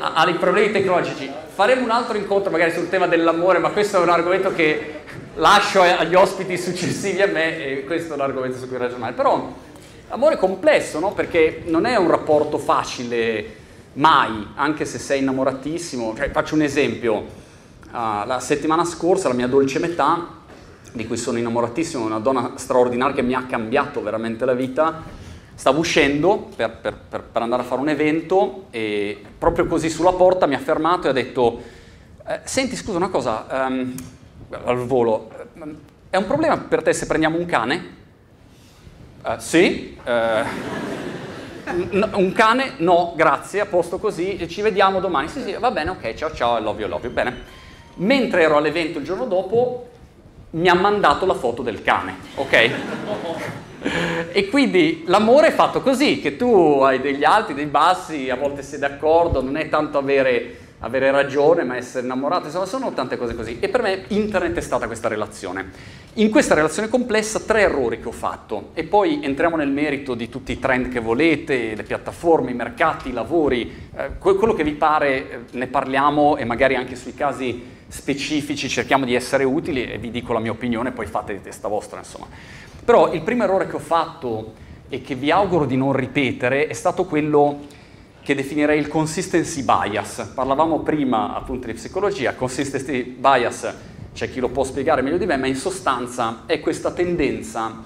ai 0.00 0.34
problemi 0.34 0.72
tecnologici. 0.72 1.30
Faremo 1.46 1.84
un 1.84 1.90
altro 1.90 2.16
incontro 2.16 2.50
magari 2.50 2.72
sul 2.72 2.88
tema 2.88 3.06
dell'amore, 3.06 3.60
ma 3.60 3.70
questo 3.70 3.98
è 3.98 4.00
un 4.00 4.08
argomento 4.08 4.52
che 4.52 5.02
lascio 5.36 5.80
agli 5.80 6.16
ospiti 6.16 6.58
successivi 6.58 7.22
a 7.22 7.28
me 7.28 7.64
e 7.64 7.84
questo 7.84 8.14
è 8.14 8.16
un 8.16 8.22
argomento 8.22 8.58
su 8.58 8.66
cui 8.66 8.78
ragionare. 8.78 9.12
Però 9.12 9.48
l'amore 10.08 10.34
è 10.34 10.38
complesso, 10.38 10.98
no? 10.98 11.12
Perché 11.12 11.62
non 11.66 11.86
è 11.86 11.94
un 11.94 12.10
rapporto 12.10 12.58
facile 12.58 13.44
mai, 13.92 14.48
anche 14.56 14.86
se 14.86 14.98
sei 14.98 15.20
innamoratissimo. 15.20 16.16
Cioè, 16.16 16.32
faccio 16.32 16.56
un 16.56 16.62
esempio 16.62 17.46
Uh, 17.90 18.26
la 18.26 18.38
settimana 18.40 18.84
scorsa 18.84 19.28
la 19.28 19.34
mia 19.34 19.46
dolce 19.46 19.78
metà, 19.78 20.36
di 20.92 21.06
cui 21.06 21.16
sono 21.16 21.38
innamoratissimo, 21.38 22.04
una 22.04 22.18
donna 22.18 22.52
straordinaria 22.56 23.14
che 23.14 23.22
mi 23.22 23.34
ha 23.34 23.44
cambiato 23.44 24.02
veramente 24.02 24.44
la 24.44 24.52
vita, 24.52 25.02
stavo 25.54 25.80
uscendo 25.80 26.50
per, 26.54 26.70
per, 26.70 26.96
per, 27.08 27.22
per 27.22 27.42
andare 27.42 27.62
a 27.62 27.64
fare 27.64 27.80
un 27.80 27.88
evento 27.88 28.66
e 28.70 29.20
proprio 29.38 29.66
così 29.66 29.88
sulla 29.90 30.12
porta 30.12 30.46
mi 30.46 30.54
ha 30.54 30.58
fermato 30.58 31.06
e 31.06 31.10
ha 31.10 31.12
detto 31.12 31.60
eh, 32.26 32.40
senti 32.44 32.76
scusa 32.76 32.98
una 32.98 33.08
cosa, 33.08 33.46
um, 33.68 33.94
al 34.50 34.76
volo, 34.84 35.30
è 36.10 36.16
un 36.16 36.26
problema 36.26 36.58
per 36.58 36.82
te 36.82 36.92
se 36.92 37.06
prendiamo 37.06 37.38
un 37.38 37.46
cane? 37.46 37.96
Uh, 39.24 39.38
sì. 39.38 39.98
Uh, 40.04 40.44
un 42.16 42.32
cane? 42.34 42.74
No, 42.78 43.14
grazie, 43.16 43.60
a 43.60 43.66
posto 43.66 43.98
così, 43.98 44.46
ci 44.48 44.62
vediamo 44.62 45.00
domani. 45.00 45.28
Sì, 45.28 45.42
sì, 45.42 45.56
va 45.58 45.70
bene, 45.70 45.90
ok, 45.90 46.14
ciao 46.14 46.32
ciao, 46.34 46.60
love 46.60 46.80
you, 46.80 46.88
love 46.88 47.06
you, 47.06 47.12
bene. 47.12 47.66
Mentre 47.98 48.42
ero 48.42 48.56
all'evento 48.56 48.98
il 48.98 49.04
giorno 49.04 49.26
dopo, 49.26 49.88
mi 50.50 50.68
ha 50.68 50.74
mandato 50.74 51.26
la 51.26 51.34
foto 51.34 51.62
del 51.62 51.82
cane, 51.82 52.16
ok? 52.34 52.70
e 54.32 54.48
quindi 54.48 55.04
l'amore 55.06 55.48
è 55.48 55.52
fatto 55.52 55.80
così, 55.80 56.20
che 56.20 56.36
tu 56.36 56.80
hai 56.82 57.00
degli 57.00 57.24
alti, 57.24 57.54
dei 57.54 57.66
bassi, 57.66 58.30
a 58.30 58.36
volte 58.36 58.62
sei 58.62 58.78
d'accordo, 58.78 59.42
non 59.42 59.56
è 59.56 59.68
tanto 59.68 59.98
avere 59.98 60.56
avere 60.80 61.10
ragione 61.10 61.64
ma 61.64 61.76
essere 61.76 62.04
innamorato, 62.04 62.46
insomma 62.46 62.66
sono 62.66 62.92
tante 62.92 63.16
cose 63.16 63.34
così. 63.34 63.58
E 63.60 63.68
per 63.68 63.82
me 63.82 64.04
internet 64.08 64.56
è 64.56 64.60
stata 64.60 64.86
questa 64.86 65.08
relazione. 65.08 65.96
In 66.14 66.30
questa 66.30 66.54
relazione 66.54 66.88
complessa 66.88 67.40
tre 67.40 67.62
errori 67.62 68.00
che 68.00 68.08
ho 68.08 68.12
fatto 68.12 68.70
e 68.74 68.84
poi 68.84 69.20
entriamo 69.22 69.56
nel 69.56 69.70
merito 69.70 70.14
di 70.14 70.28
tutti 70.28 70.52
i 70.52 70.58
trend 70.58 70.88
che 70.88 71.00
volete, 71.00 71.74
le 71.74 71.82
piattaforme, 71.82 72.50
i 72.50 72.54
mercati, 72.54 73.08
i 73.08 73.12
lavori, 73.12 73.88
eh, 73.96 74.18
quello 74.18 74.54
che 74.54 74.64
vi 74.64 74.72
pare 74.72 75.30
eh, 75.30 75.38
ne 75.52 75.66
parliamo 75.66 76.36
e 76.36 76.44
magari 76.44 76.74
anche 76.74 76.96
sui 76.96 77.14
casi 77.14 77.76
specifici 77.88 78.68
cerchiamo 78.68 79.04
di 79.04 79.14
essere 79.14 79.44
utili 79.44 79.84
e 79.84 79.98
vi 79.98 80.10
dico 80.10 80.32
la 80.32 80.40
mia 80.40 80.50
opinione, 80.50 80.92
poi 80.92 81.06
fate 81.06 81.34
di 81.34 81.40
testa 81.40 81.68
vostra 81.68 81.98
insomma. 81.98 82.26
Però 82.84 83.12
il 83.12 83.22
primo 83.22 83.44
errore 83.44 83.66
che 83.66 83.76
ho 83.76 83.80
fatto 83.80 84.54
e 84.88 85.02
che 85.02 85.14
vi 85.14 85.30
auguro 85.30 85.66
di 85.66 85.76
non 85.76 85.92
ripetere 85.92 86.66
è 86.66 86.72
stato 86.72 87.04
quello 87.04 87.76
che 88.28 88.34
definirei 88.34 88.78
il 88.78 88.88
consistency 88.88 89.62
bias. 89.62 90.32
Parlavamo 90.34 90.80
prima 90.80 91.34
appunto 91.34 91.66
di 91.66 91.72
psicologia, 91.72 92.34
consistency 92.34 93.02
bias 93.02 93.74
c'è 94.12 94.30
chi 94.30 94.38
lo 94.38 94.50
può 94.50 94.64
spiegare 94.64 95.00
meglio 95.00 95.16
di 95.16 95.24
me, 95.24 95.38
ma 95.38 95.46
in 95.46 95.56
sostanza 95.56 96.42
è 96.44 96.60
questa 96.60 96.90
tendenza 96.90 97.82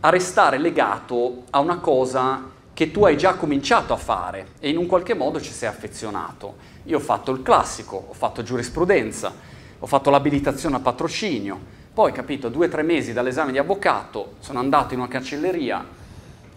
a 0.00 0.10
restare 0.10 0.58
legato 0.58 1.44
a 1.48 1.60
una 1.60 1.78
cosa 1.78 2.42
che 2.74 2.90
tu 2.90 3.06
hai 3.06 3.16
già 3.16 3.36
cominciato 3.36 3.94
a 3.94 3.96
fare 3.96 4.48
e 4.60 4.68
in 4.68 4.76
un 4.76 4.84
qualche 4.84 5.14
modo 5.14 5.40
ci 5.40 5.52
sei 5.52 5.70
affezionato. 5.70 6.56
Io 6.82 6.98
ho 6.98 7.00
fatto 7.00 7.30
il 7.30 7.40
classico, 7.40 8.08
ho 8.10 8.12
fatto 8.12 8.42
giurisprudenza, 8.42 9.32
ho 9.78 9.86
fatto 9.86 10.10
l'abilitazione 10.10 10.76
a 10.76 10.80
patrocinio, 10.80 11.58
poi 11.94 12.12
capito, 12.12 12.50
due 12.50 12.66
o 12.66 12.68
tre 12.68 12.82
mesi 12.82 13.14
dall'esame 13.14 13.52
di 13.52 13.56
avvocato 13.56 14.34
sono 14.40 14.58
andato 14.58 14.92
in 14.92 15.00
una 15.00 15.08
cancelleria, 15.08 15.82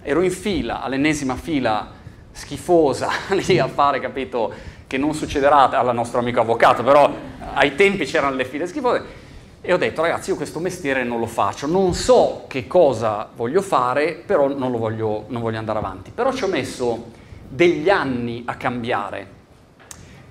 ero 0.01 0.21
in 0.21 0.31
fila, 0.31 0.81
all'ennesima 0.81 1.35
fila 1.35 1.95
schifosa 2.37 3.09
lì 3.47 3.57
a 3.57 3.67
fare, 3.67 3.99
capito, 3.99 4.53
che 4.85 4.97
non 4.97 5.13
succederà 5.13 5.69
al 5.69 5.93
nostro 5.93 6.19
amico 6.19 6.39
avvocato, 6.39 6.83
però 6.83 7.11
ai 7.53 7.75
tempi 7.75 8.05
c'erano 8.05 8.35
le 8.35 8.45
file 8.45 8.67
schifose. 8.67 9.25
E 9.59 9.73
ho 9.73 9.77
detto, 9.77 10.01
ragazzi, 10.01 10.29
io 10.29 10.35
questo 10.35 10.59
mestiere 10.59 11.03
non 11.03 11.19
lo 11.19 11.25
faccio, 11.25 11.67
non 11.67 11.93
so 11.93 12.45
che 12.47 12.67
cosa 12.67 13.27
voglio 13.35 13.61
fare, 13.61 14.23
però 14.25 14.47
non, 14.47 14.71
voglio, 14.77 15.25
non 15.27 15.41
voglio 15.41 15.57
andare 15.57 15.79
avanti. 15.79 16.11
Però 16.11 16.31
ci 16.31 16.43
ho 16.43 16.47
messo 16.47 17.11
degli 17.49 17.89
anni 17.89 18.43
a 18.45 18.55
cambiare, 18.55 19.27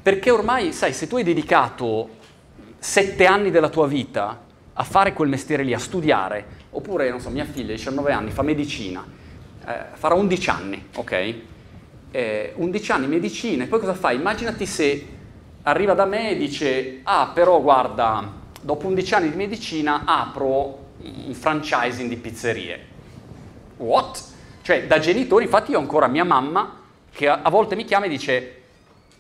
perché 0.00 0.30
ormai, 0.30 0.72
sai, 0.72 0.92
se 0.92 1.08
tu 1.08 1.16
hai 1.16 1.24
dedicato 1.24 2.10
sette 2.78 3.26
anni 3.26 3.50
della 3.50 3.68
tua 3.68 3.86
vita 3.88 4.40
a 4.72 4.84
fare 4.84 5.12
quel 5.12 5.28
mestiere 5.28 5.64
lì, 5.64 5.74
a 5.74 5.78
studiare, 5.78 6.46
oppure, 6.70 7.10
non 7.10 7.20
so, 7.20 7.28
mia 7.30 7.44
figlia, 7.44 7.72
19 7.72 8.12
anni, 8.12 8.30
fa 8.30 8.42
medicina, 8.42 9.04
eh, 9.66 9.78
farà 9.94 10.14
11 10.14 10.50
anni, 10.50 10.86
ok? 10.94 11.34
Eh, 12.16 12.52
11 12.56 12.92
anni 12.92 13.06
medicina 13.08 13.64
e 13.64 13.66
poi 13.66 13.78
cosa 13.78 13.92
fai? 13.92 14.16
Immaginati 14.16 14.64
se 14.64 15.06
arriva 15.64 15.92
da 15.92 16.06
me 16.06 16.30
e 16.30 16.36
dice, 16.38 17.00
ah 17.02 17.30
però 17.34 17.60
guarda, 17.60 18.32
dopo 18.62 18.86
11 18.86 19.14
anni 19.14 19.30
di 19.30 19.36
medicina 19.36 20.04
apro 20.06 20.84
un 21.02 21.34
franchising 21.34 22.08
di 22.08 22.16
pizzerie. 22.16 22.80
What? 23.76 24.22
Cioè 24.62 24.86
da 24.86 24.98
genitori, 24.98 25.44
infatti 25.44 25.72
io 25.72 25.76
ho 25.76 25.80
ancora 25.80 26.06
mia 26.06 26.24
mamma 26.24 26.80
che 27.12 27.28
a, 27.28 27.40
a 27.42 27.50
volte 27.50 27.76
mi 27.76 27.84
chiama 27.84 28.06
e 28.06 28.08
dice, 28.08 28.62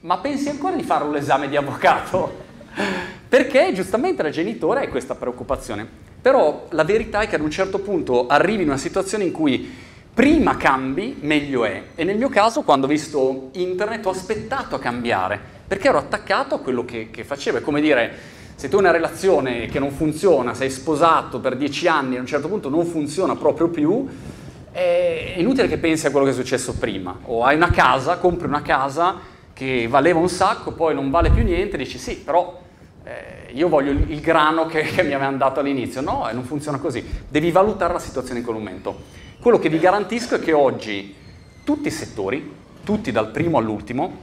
ma 0.00 0.16
pensi 0.16 0.48
ancora 0.48 0.74
di 0.74 0.82
fare 0.82 1.04
un 1.04 1.16
esame 1.16 1.50
di 1.50 1.56
avvocato? 1.56 2.44
Perché 3.28 3.74
giustamente 3.74 4.22
la 4.22 4.30
genitore 4.30 4.86
ha 4.86 4.88
questa 4.88 5.14
preoccupazione. 5.14 5.86
Però 6.22 6.66
la 6.70 6.84
verità 6.84 7.20
è 7.20 7.28
che 7.28 7.34
ad 7.34 7.42
un 7.42 7.50
certo 7.50 7.78
punto 7.78 8.26
arrivi 8.26 8.62
in 8.62 8.68
una 8.68 8.78
situazione 8.78 9.24
in 9.24 9.32
cui 9.32 9.84
prima 10.16 10.56
cambi, 10.56 11.18
meglio 11.20 11.66
è. 11.66 11.82
E 11.94 12.02
nel 12.02 12.16
mio 12.16 12.30
caso, 12.30 12.62
quando 12.62 12.86
ho 12.86 12.88
visto 12.88 13.50
internet, 13.52 14.06
ho 14.06 14.10
aspettato 14.10 14.74
a 14.74 14.78
cambiare, 14.78 15.38
perché 15.66 15.88
ero 15.88 15.98
attaccato 15.98 16.54
a 16.54 16.58
quello 16.60 16.86
che, 16.86 17.10
che 17.10 17.22
facevo. 17.22 17.58
È 17.58 17.60
come 17.60 17.82
dire, 17.82 18.12
se 18.54 18.70
tu 18.70 18.76
hai 18.76 18.80
una 18.80 18.92
relazione 18.92 19.66
che 19.66 19.78
non 19.78 19.90
funziona, 19.90 20.54
sei 20.54 20.70
sposato 20.70 21.38
per 21.38 21.54
dieci 21.54 21.86
anni 21.86 22.14
e 22.14 22.16
a 22.16 22.20
un 22.20 22.26
certo 22.26 22.48
punto 22.48 22.70
non 22.70 22.86
funziona 22.86 23.36
proprio 23.36 23.68
più, 23.68 24.08
è 24.72 25.34
inutile 25.36 25.68
che 25.68 25.76
pensi 25.76 26.06
a 26.06 26.10
quello 26.10 26.24
che 26.24 26.32
è 26.32 26.34
successo 26.34 26.78
prima. 26.78 27.18
O 27.24 27.44
hai 27.44 27.54
una 27.54 27.70
casa, 27.70 28.16
compri 28.16 28.46
una 28.46 28.62
casa 28.62 29.16
che 29.52 29.86
valeva 29.86 30.18
un 30.18 30.30
sacco, 30.30 30.72
poi 30.72 30.94
non 30.94 31.10
vale 31.10 31.28
più 31.28 31.44
niente, 31.44 31.76
dici 31.76 31.98
sì, 31.98 32.16
però 32.16 32.58
eh, 33.04 33.52
io 33.52 33.68
voglio 33.68 33.90
il, 33.90 34.20
grano 34.20 34.64
che, 34.64 34.80
che 34.80 35.02
mi 35.02 35.12
avevano 35.12 35.36
dato 35.36 35.60
all'inizio. 35.60 36.00
No, 36.00 36.26
non 36.32 36.44
funziona 36.44 36.78
così. 36.78 37.04
Devi 37.28 37.50
valutare 37.50 37.92
la 37.92 37.98
situazione 37.98 38.38
in 38.38 38.46
quel 38.46 38.56
momento. 38.56 39.24
Quello 39.46 39.60
che 39.60 39.68
vi 39.68 39.78
garantisco 39.78 40.34
è 40.34 40.40
che 40.40 40.52
oggi 40.52 41.14
tutti 41.62 41.86
i 41.86 41.92
settori, 41.92 42.52
tutti 42.82 43.12
dal 43.12 43.30
primo 43.30 43.58
all'ultimo, 43.58 44.16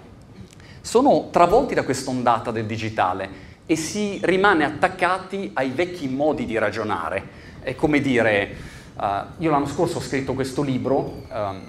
sono 0.82 1.30
travolti 1.32 1.74
da 1.74 1.84
questa 1.84 2.10
ondata 2.10 2.52
del 2.52 2.66
digitale 2.66 3.30
e 3.66 3.78
si 3.78 4.20
rimane 4.24 4.66
attaccati 4.66 5.52
ai 5.54 5.70
vecchi 5.70 6.10
modi 6.10 6.46
di 6.46 6.58
ragionare. 6.58 7.26
È 7.62 7.74
come 7.74 8.02
dire, 8.02 8.54
uh, 8.96 9.04
io 9.38 9.50
l'anno 9.50 9.66
scorso 9.66 10.00
ho 10.00 10.02
scritto 10.02 10.34
questo 10.34 10.62
libro 10.62 11.24
um, 11.32 11.62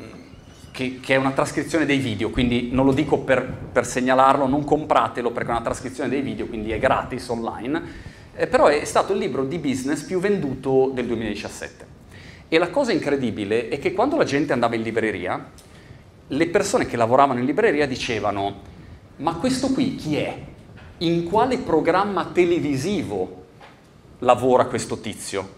che, 0.72 0.98
che, 1.00 1.14
è 1.14 1.16
una 1.16 1.30
trascrizione 1.30 1.86
dei 1.86 1.98
video, 1.98 2.30
quindi 2.30 2.70
non 2.72 2.84
lo 2.84 2.92
dico 2.92 3.18
per, 3.18 3.46
per, 3.70 3.86
segnalarlo, 3.86 4.48
non 4.48 4.64
compratelo 4.64 5.30
perché 5.30 5.50
è 5.50 5.52
una 5.52 5.62
trascrizione 5.62 6.08
dei 6.08 6.22
video, 6.22 6.46
quindi 6.46 6.72
è 6.72 6.80
gratis 6.80 7.28
online, 7.28 7.82
eh, 8.34 8.48
però 8.48 8.66
è 8.66 8.84
stato 8.84 9.12
il 9.12 9.20
libro 9.20 9.44
di 9.44 9.58
business 9.58 10.02
più 10.02 10.18
venduto 10.18 10.90
del 10.92 11.06
2017. 11.06 11.93
E 12.54 12.58
la 12.58 12.70
cosa 12.70 12.92
incredibile 12.92 13.66
è 13.66 13.80
che 13.80 13.92
quando 13.92 14.16
la 14.16 14.22
gente 14.22 14.52
andava 14.52 14.76
in 14.76 14.82
libreria, 14.82 15.44
le 16.28 16.46
persone 16.46 16.86
che 16.86 16.96
lavoravano 16.96 17.40
in 17.40 17.46
libreria 17.46 17.84
dicevano 17.84 18.60
ma 19.16 19.34
questo 19.34 19.72
qui 19.72 19.96
chi 19.96 20.14
è? 20.18 20.38
In 20.98 21.24
quale 21.24 21.58
programma 21.58 22.26
televisivo 22.26 23.46
lavora 24.20 24.66
questo 24.66 25.00
tizio? 25.00 25.48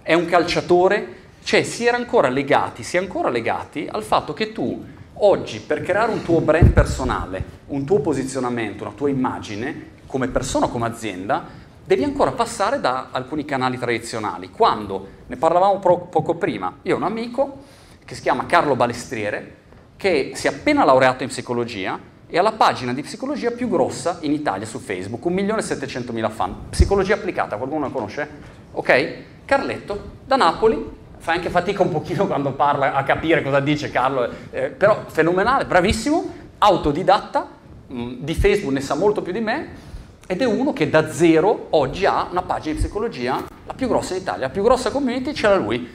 È 0.00 0.14
un 0.14 0.24
calciatore? 0.24 1.24
Cioè 1.44 1.62
si 1.62 1.84
era 1.84 1.98
ancora 1.98 2.30
legati, 2.30 2.82
si 2.82 2.96
è 2.96 3.00
ancora 3.00 3.28
legati 3.28 3.86
al 3.90 4.02
fatto 4.02 4.32
che 4.32 4.52
tu 4.52 4.82
oggi 5.12 5.60
per 5.60 5.82
creare 5.82 6.10
un 6.10 6.22
tuo 6.22 6.40
brand 6.40 6.70
personale, 6.70 7.44
un 7.66 7.84
tuo 7.84 8.00
posizionamento, 8.00 8.82
una 8.84 8.94
tua 8.94 9.10
immagine 9.10 9.90
come 10.06 10.28
persona, 10.28 10.68
come 10.68 10.86
azienda, 10.86 11.65
devi 11.86 12.02
ancora 12.02 12.32
passare 12.32 12.80
da 12.80 13.08
alcuni 13.12 13.44
canali 13.44 13.78
tradizionali. 13.78 14.50
Quando, 14.50 15.06
ne 15.26 15.36
parlavamo 15.36 15.78
pro- 15.78 16.00
poco 16.00 16.34
prima, 16.34 16.78
io 16.82 16.94
ho 16.94 16.98
un 16.98 17.04
amico 17.04 17.58
che 18.04 18.14
si 18.16 18.22
chiama 18.22 18.44
Carlo 18.46 18.74
Balestriere, 18.74 19.54
che 19.96 20.32
si 20.34 20.48
è 20.48 20.50
appena 20.50 20.84
laureato 20.84 21.22
in 21.22 21.28
psicologia 21.28 21.98
e 22.28 22.38
ha 22.38 22.42
la 22.42 22.52
pagina 22.52 22.92
di 22.92 23.02
psicologia 23.02 23.52
più 23.52 23.68
grossa 23.68 24.18
in 24.22 24.32
Italia 24.32 24.66
su 24.66 24.80
Facebook, 24.80 25.24
1.700.000 25.24 26.30
fan. 26.30 26.54
Psicologia 26.70 27.14
applicata, 27.14 27.56
qualcuno 27.56 27.86
la 27.86 27.92
conosce? 27.92 28.28
Ok? 28.72 29.16
Carletto, 29.44 30.10
da 30.24 30.34
Napoli, 30.34 30.90
fa 31.18 31.32
anche 31.32 31.50
fatica 31.50 31.82
un 31.82 31.90
pochino 31.90 32.26
quando 32.28 32.52
parla 32.52 32.94
a 32.94 33.04
capire 33.04 33.42
cosa 33.42 33.60
dice 33.60 33.90
Carlo, 33.90 34.28
eh, 34.50 34.70
però 34.70 35.04
fenomenale, 35.06 35.66
bravissimo, 35.66 36.34
autodidatta, 36.58 37.48
mh, 37.86 38.00
mm, 38.00 38.12
di 38.18 38.34
Facebook 38.34 38.74
ne 38.74 38.80
sa 38.80 38.96
molto 38.96 39.22
più 39.22 39.32
di 39.32 39.40
me, 39.40 39.85
ed 40.26 40.40
è 40.40 40.44
uno 40.44 40.72
che 40.72 40.90
da 40.90 41.12
zero 41.12 41.68
oggi 41.70 42.04
ha 42.04 42.26
una 42.30 42.42
pagina 42.42 42.74
di 42.74 42.80
psicologia, 42.80 43.44
la 43.64 43.74
più 43.74 43.86
grossa 43.86 44.14
in 44.14 44.22
Italia, 44.22 44.46
la 44.46 44.52
più 44.52 44.62
grossa 44.62 44.90
community 44.90 45.32
c'era 45.32 45.54
lui, 45.56 45.88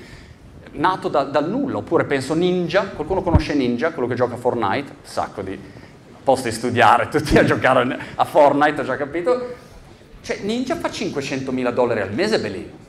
nato 0.74 1.10
da, 1.10 1.24
dal 1.24 1.50
nulla, 1.50 1.78
oppure 1.78 2.06
penso 2.06 2.34
Ninja, 2.34 2.84
qualcuno 2.86 3.22
conosce 3.22 3.54
Ninja, 3.54 3.92
quello 3.92 4.08
che 4.08 4.16
gioca 4.16 4.36
a 4.36 4.38
Fortnite, 4.38 4.90
un 4.90 4.96
sacco 5.02 5.42
di 5.42 5.60
posti 6.24 6.50
di 6.50 6.56
studiare, 6.56 7.10
tutti 7.10 7.38
a 7.38 7.44
giocare 7.44 8.00
a 8.16 8.24
Fortnite, 8.24 8.82
ho 8.82 8.84
già 8.86 8.96
capito, 8.96 9.54
cioè 10.22 10.40
Ninja 10.44 10.76
fa 10.76 10.90
500 10.90 11.52
mila 11.52 11.72
dollari 11.72 12.00
al 12.00 12.14
mese, 12.14 12.40
bellino. 12.40 12.80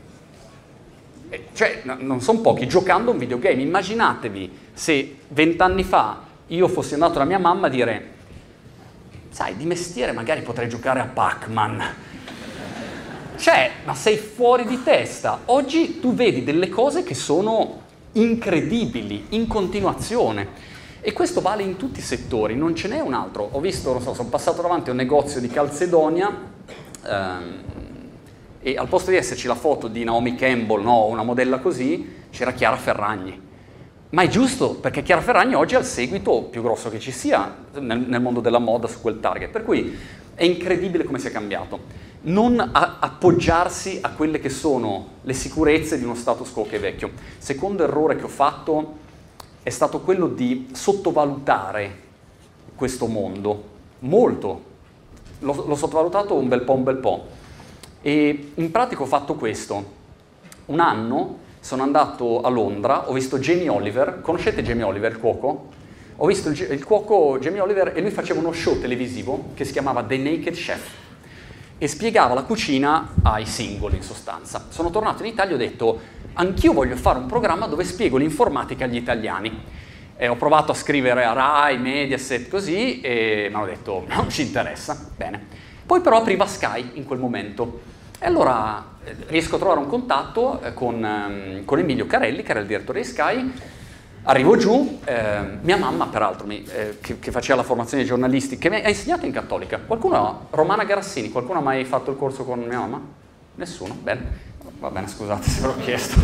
Cioè, 1.55 1.83
non 1.99 2.21
sono 2.21 2.41
pochi, 2.41 2.69
giocando 2.69 3.11
un 3.11 3.17
videogame. 3.17 3.63
Immaginatevi 3.63 4.59
se 4.75 5.17
vent'anni 5.29 5.83
fa 5.83 6.21
io 6.49 6.69
fossi 6.69 6.93
andato 6.93 7.19
da 7.19 7.25
mia 7.25 7.39
mamma 7.39 7.69
a 7.69 7.71
dire 7.71 8.11
sai, 9.33 9.57
di 9.57 9.65
mestiere 9.65 10.13
magari 10.13 10.43
potrei 10.43 10.69
giocare 10.69 11.01
a 11.01 11.07
Pac-Man. 11.07 11.83
Cioè, 13.37 13.71
ma 13.85 13.95
sei 13.95 14.19
fuori 14.19 14.67
di 14.67 14.83
testa. 14.83 15.41
Oggi 15.47 15.99
tu 16.01 16.15
vedi 16.15 16.45
delle 16.45 16.69
cose 16.69 17.03
che 17.03 17.15
sono 17.15 17.81
incredibili, 18.13 19.27
in 19.31 19.47
continuazione. 19.47 20.71
E 21.01 21.13
questo 21.13 21.41
vale 21.41 21.63
in 21.63 21.77
tutti 21.77 21.99
i 21.99 22.03
settori, 22.03 22.55
non 22.55 22.77
ce 22.77 22.89
n'è 22.89 23.01
un 23.01 23.15
altro. 23.15 23.49
Ho 23.53 23.61
visto, 23.61 23.91
non 23.91 24.03
so, 24.03 24.15
sono 24.15 24.29
passato 24.29 24.63
davanti 24.63 24.91
a 24.91 24.93
un 24.93 24.99
negozio 24.99 25.41
di 25.41 25.49
Calzedonia 25.49 26.31
ehm, 27.05 27.63
e 28.61 28.77
al 28.77 28.87
posto 28.87 29.11
di 29.11 29.17
esserci 29.17 29.49
la 29.49 29.57
foto 29.57 29.89
di 29.89 30.05
Naomi 30.05 30.37
Campbell, 30.37 30.83
no, 30.83 31.07
una 31.07 31.25
modella 31.25 31.59
così, 31.59 32.21
c'era 32.31 32.53
Chiara 32.53 32.77
Ferragni 32.77 33.51
ma 34.13 34.23
è 34.23 34.29
giusto 34.29 34.75
perché 34.75 35.03
Chiara 35.03 35.23
Ferragni 35.23 35.55
oggi 35.55 35.75
ha 35.75 35.79
il 35.79 35.87
seguito 35.87 36.43
più 36.43 36.63
grosso 36.63 36.91
che 36.91 37.01
ci 37.01 37.13
sia 37.13 37.55
nel, 37.79 37.99
nel 37.99 38.21
mondo 38.21 38.41
della 38.41 38.59
moda 38.59 38.87
su 38.87 39.01
quel 39.01 39.21
target, 39.21 39.51
per 39.51 39.65
cui 39.65 39.97
è 40.35 40.45
incredibile 40.45 41.05
come 41.05 41.19
sia 41.19 41.31
cambiato. 41.31 42.11
non 42.25 42.61
a- 42.61 42.99
appoggiarsi 43.01 43.99
a 44.01 44.11
quelle 44.11 44.39
che 44.39 44.49
sono 44.49 45.09
le 45.23 45.33
sicurezze 45.33 45.99
di 45.99 46.05
uno 46.05 46.15
status 46.15 46.53
quo 46.53 46.65
che 46.65 46.77
è 46.77 46.81
vecchio. 46.81 47.11
Secondo 47.39 47.83
errore 47.83 48.15
che 48.15 48.25
ho 48.25 48.29
fatto 48.29 48.99
è 49.63 49.71
stato 49.71 50.01
quello 50.01 50.29
di 50.29 50.69
sottovalutare 50.73 52.01
questo 52.77 53.07
mondo, 53.07 53.65
molto. 54.01 54.71
L'ho, 55.41 55.65
l'ho 55.67 55.75
sottovalutato 55.75 56.35
un 56.35 56.49
bel 56.49 56.63
po', 56.63 56.75
un 56.75 56.85
bel 56.85 56.97
po'. 56.99 57.27
E 58.03 58.53
in 58.55 58.71
pratica 58.71 59.03
ho 59.03 59.07
fatto 59.07 59.35
questo. 59.35 60.01
Un 60.67 60.79
anno 60.79 61.39
sono 61.63 61.85
andato 61.85 62.41
a 62.41 62.49
Londra, 62.49 63.09
ho 63.09 63.13
visto 63.13 63.39
Jamie 63.39 63.69
Oliver, 63.69 64.19
conoscete 64.21 64.65
Jamie 64.65 64.83
Oliver, 64.83 65.13
il 65.13 65.19
cuoco? 65.21 65.69
Ho 66.17 66.27
visto 66.27 66.49
il, 66.49 66.61
il 66.73 66.85
cuoco 66.85 67.39
Jamie 67.39 67.61
Oliver 67.61 67.93
e 67.95 68.01
lui 68.01 68.11
faceva 68.11 68.41
uno 68.41 68.51
show 68.51 68.81
televisivo 68.81 69.51
che 69.55 69.65
si 69.65 69.71
chiamava 69.71 70.03
The 70.03 70.17
Naked 70.17 70.55
Chef 70.55 70.91
e 71.79 71.87
spiegava 71.87 72.35
la 72.35 72.43
cucina 72.43 73.13
ai 73.23 73.47
singoli 73.47 73.95
in 73.95 74.03
sostanza. 74.03 74.67
Sono 74.71 74.91
tornato 74.91 75.23
in 75.23 75.29
Italia 75.29 75.53
e 75.53 75.55
ho 75.55 75.59
detto 75.59 76.01
anch'io 76.33 76.73
voglio 76.73 76.97
fare 76.97 77.21
un 77.21 77.27
programma 77.27 77.69
dove 77.69 77.85
spiego 77.85 78.17
l'informatica 78.17 78.85
agli 78.85 78.97
italiani. 78.97 79.63
E 80.17 80.27
ho 80.27 80.35
provato 80.35 80.73
a 80.73 80.75
scrivere 80.75 81.25
a 81.25 81.33
Rai, 81.33 81.79
Mediaset, 81.79 82.49
così, 82.49 83.01
e 83.01 83.47
mi 83.49 83.55
hanno 83.55 83.67
detto 83.67 84.05
non 84.09 84.29
ci 84.31 84.43
interessa. 84.43 85.11
Bene. 85.17 85.47
Poi 85.87 86.01
però 86.01 86.17
apriva 86.17 86.45
Sky 86.45 86.91
in 86.95 87.05
quel 87.05 87.21
momento. 87.21 88.01
E 88.23 88.27
allora 88.27 88.85
eh, 89.03 89.17
riesco 89.27 89.57
a 89.57 89.59
trovare 89.59 89.81
un 89.81 89.89
contatto 89.89 90.63
eh, 90.63 90.73
con, 90.75 91.05
ehm, 91.05 91.65
con, 91.65 91.81
Emilio 91.81 92.07
Carelli, 92.07 92.45
che 92.45 92.53
era 92.53 92.61
il 92.61 92.67
direttore 92.67 93.01
di 93.01 93.05
Sky. 93.05 93.53
Arrivo 94.23 94.57
giù, 94.57 95.01
eh, 95.05 95.41
mia 95.61 95.77
mamma 95.77 96.07
peraltro, 96.07 96.47
mi, 96.47 96.65
eh, 96.65 96.99
che, 97.01 97.19
che, 97.19 97.33
faceva 97.33 97.57
la 97.57 97.65
formazione 97.65 98.05
di 98.05 98.09
giornalisti, 98.09 98.59
che 98.59 98.71
mi 98.71 98.77
ha 98.77 98.89
insegnato 98.89 99.27
in 99.27 99.33
cattolica. 99.33 99.81
Qualcuno, 99.85 100.47
Romana 100.51 100.85
Garassini, 100.85 101.33
qualcuno 101.33 101.59
ha 101.59 101.63
mai 101.63 101.85
fatto 101.85 102.13
il 102.13 102.17
corso 102.17 102.45
con 102.45 102.61
mia 102.61 102.79
mamma? 102.79 103.01
Nessuno? 103.57 103.93
Bene. 104.01 104.51
Va 104.79 104.91
bene, 104.91 105.09
scusate 105.09 105.49
se 105.49 105.61
ve 105.61 105.67
l'ho 105.67 105.77
chiesto. 105.79 106.21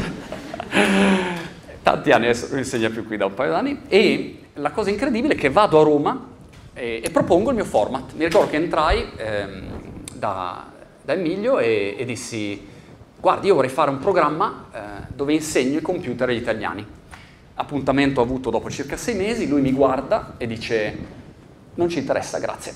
Tanti 1.83 2.13
anni, 2.13 2.27
adesso 2.27 2.47
non 2.51 2.59
insegna 2.59 2.91
più 2.91 3.05
qui 3.05 3.17
da 3.17 3.27
un 3.27 3.35
paio 3.35 3.51
d'anni. 3.51 3.81
E 3.89 4.43
la 4.55 4.71
cosa 4.71 4.91
incredibile 4.91 5.35
è 5.35 5.37
che 5.37 5.51
vado 5.51 5.81
a 5.81 5.83
Roma 5.83 6.29
e, 6.75 7.01
e 7.03 7.11
propongo 7.11 7.51
il 7.51 7.57
mio 7.57 7.65
format. 7.65 8.13
Mi 8.13 8.25
ricordo 8.25 8.51
che 8.51 8.57
entrai 8.57 9.05
ehm, 9.17 9.65
da, 10.15 10.77
da, 11.09 11.15
Emilio 11.15 11.59
e, 11.59 11.97
e, 11.97 12.05
dissi, 12.05 12.67
guardi, 13.19 13.47
io 13.47 13.55
vorrei 13.55 13.71
fare 13.71 13.89
un 13.89 13.99
programma 13.99 14.67
eh, 14.71 14.79
dove 15.15 15.33
insegno 15.33 15.79
i 15.79 15.81
computer 15.81 16.29
agli 16.29 16.37
italiani. 16.37 16.87
Appuntamento 17.55 18.21
avuto 18.21 18.51
dopo 18.51 18.69
circa 18.69 18.99
sei 18.99 19.15
mesi, 19.15 19.49
lui 19.49 19.63
mi 19.63 19.73
guarda 19.73 20.35
e 20.37 20.47
dice, 20.47 20.99
non 21.77 21.89
ci 21.89 21.99
interessa, 21.99 22.39
grazie. 22.39 22.75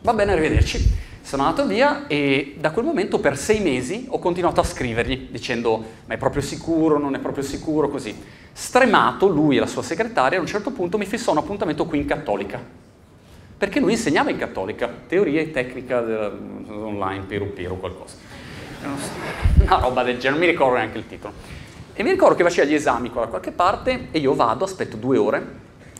Va 0.00 0.14
bene, 0.14 0.32
arrivederci. 0.32 1.08
Sono 1.20 1.42
andato 1.42 1.68
via 1.68 2.06
e 2.06 2.56
da 2.58 2.70
quel 2.70 2.86
momento 2.86 3.20
per 3.20 3.36
sei 3.36 3.60
mesi 3.60 4.06
ho 4.08 4.18
continuato 4.18 4.60
a 4.60 4.64
scrivergli 4.64 5.28
dicendo 5.30 5.84
ma 6.06 6.14
è 6.14 6.16
proprio 6.16 6.40
sicuro, 6.40 6.98
non 6.98 7.14
è 7.14 7.18
proprio 7.18 7.44
sicuro, 7.44 7.90
così. 7.90 8.18
Stremato, 8.52 9.28
lui 9.28 9.58
e 9.58 9.60
la 9.60 9.66
sua 9.66 9.82
segretaria 9.82 10.38
a 10.38 10.40
un 10.40 10.46
certo 10.46 10.70
punto 10.70 10.96
mi 10.96 11.04
fissò 11.04 11.30
un 11.32 11.38
appuntamento 11.38 11.84
qui 11.84 11.98
in 11.98 12.06
Cattolica, 12.06 12.58
perché 13.60 13.78
lui 13.78 13.92
insegnava 13.92 14.30
in 14.30 14.38
Cattolica, 14.38 14.90
teoria 15.06 15.42
e 15.42 15.50
tecnica 15.50 16.00
online, 16.00 17.26
piru 17.26 17.52
piru 17.52 17.78
qualcosa. 17.78 18.16
Una 19.60 19.78
roba 19.80 20.02
del 20.02 20.14
genere, 20.16 20.30
non 20.30 20.38
mi 20.38 20.46
ricordo 20.46 20.76
neanche 20.76 20.96
il 20.96 21.06
titolo. 21.06 21.34
E 21.92 22.02
mi 22.02 22.08
ricordo 22.08 22.36
che 22.36 22.42
faceva 22.42 22.66
gli 22.66 22.72
esami 22.72 23.10
qua 23.10 23.24
da 23.24 23.26
qualche 23.26 23.50
parte 23.50 24.08
e 24.12 24.18
io 24.18 24.32
vado, 24.34 24.64
aspetto 24.64 24.96
due 24.96 25.18
ore, 25.18 25.46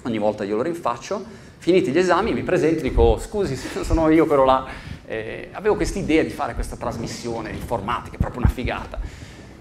ogni 0.04 0.16
volta 0.16 0.42
glielo 0.42 0.62
rinfaccio, 0.62 1.22
finiti 1.58 1.90
gli 1.90 1.98
esami 1.98 2.32
mi 2.32 2.44
presento 2.44 2.78
e 2.78 2.88
dico 2.88 3.18
scusi 3.18 3.56
sono 3.84 4.08
io 4.08 4.24
però 4.24 4.46
là 4.46 4.66
eh, 5.04 5.50
avevo 5.52 5.76
questa 5.76 5.98
idea 5.98 6.22
di 6.22 6.30
fare 6.30 6.54
questa 6.54 6.76
trasmissione 6.76 7.50
informatica, 7.50 8.16
è 8.16 8.18
proprio 8.18 8.40
una 8.40 8.50
figata. 8.50 8.98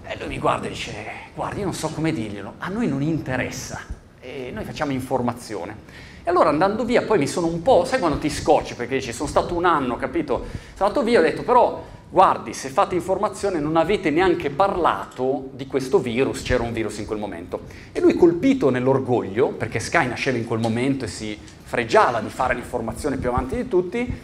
E 0.06 0.16
lui 0.18 0.28
mi 0.28 0.38
guarda 0.38 0.68
e 0.68 0.70
dice, 0.70 0.94
guardi, 1.34 1.58
io 1.58 1.66
non 1.66 1.74
so 1.74 1.88
come 1.88 2.12
dirglielo, 2.12 2.54
a 2.56 2.68
noi 2.68 2.88
non 2.88 3.02
interessa, 3.02 3.99
e 4.20 4.50
noi 4.52 4.64
facciamo 4.64 4.92
informazione. 4.92 6.08
E 6.22 6.28
allora 6.28 6.50
andando 6.50 6.84
via 6.84 7.02
poi 7.02 7.18
mi 7.18 7.26
sono 7.26 7.46
un 7.46 7.62
po', 7.62 7.84
sai 7.84 7.98
quando 7.98 8.18
ti 8.18 8.28
scocci, 8.28 8.74
perché 8.74 8.96
dici, 8.96 9.12
sono 9.12 9.28
stato 9.28 9.54
un 9.54 9.64
anno, 9.64 9.96
capito? 9.96 10.44
Sono 10.74 10.88
andato 10.88 11.02
via 11.02 11.18
e 11.18 11.22
ho 11.22 11.24
detto, 11.24 11.42
però 11.42 11.82
guardi, 12.10 12.52
se 12.52 12.68
fate 12.68 12.94
informazione 12.94 13.58
non 13.58 13.76
avete 13.76 14.10
neanche 14.10 14.50
parlato 14.50 15.48
di 15.52 15.66
questo 15.66 15.98
virus, 15.98 16.42
c'era 16.42 16.62
un 16.62 16.72
virus 16.72 16.98
in 16.98 17.06
quel 17.06 17.18
momento. 17.18 17.60
E 17.92 18.00
lui 18.00 18.14
colpito 18.14 18.68
nell'orgoglio, 18.68 19.48
perché 19.48 19.80
Sky 19.80 20.06
nasceva 20.08 20.36
in 20.36 20.44
quel 20.46 20.60
momento 20.60 21.06
e 21.06 21.08
si 21.08 21.38
fregiava 21.62 22.20
di 22.20 22.28
fare 22.28 22.54
l'informazione 22.54 23.16
più 23.16 23.30
avanti 23.30 23.56
di 23.56 23.66
tutti, 23.66 24.20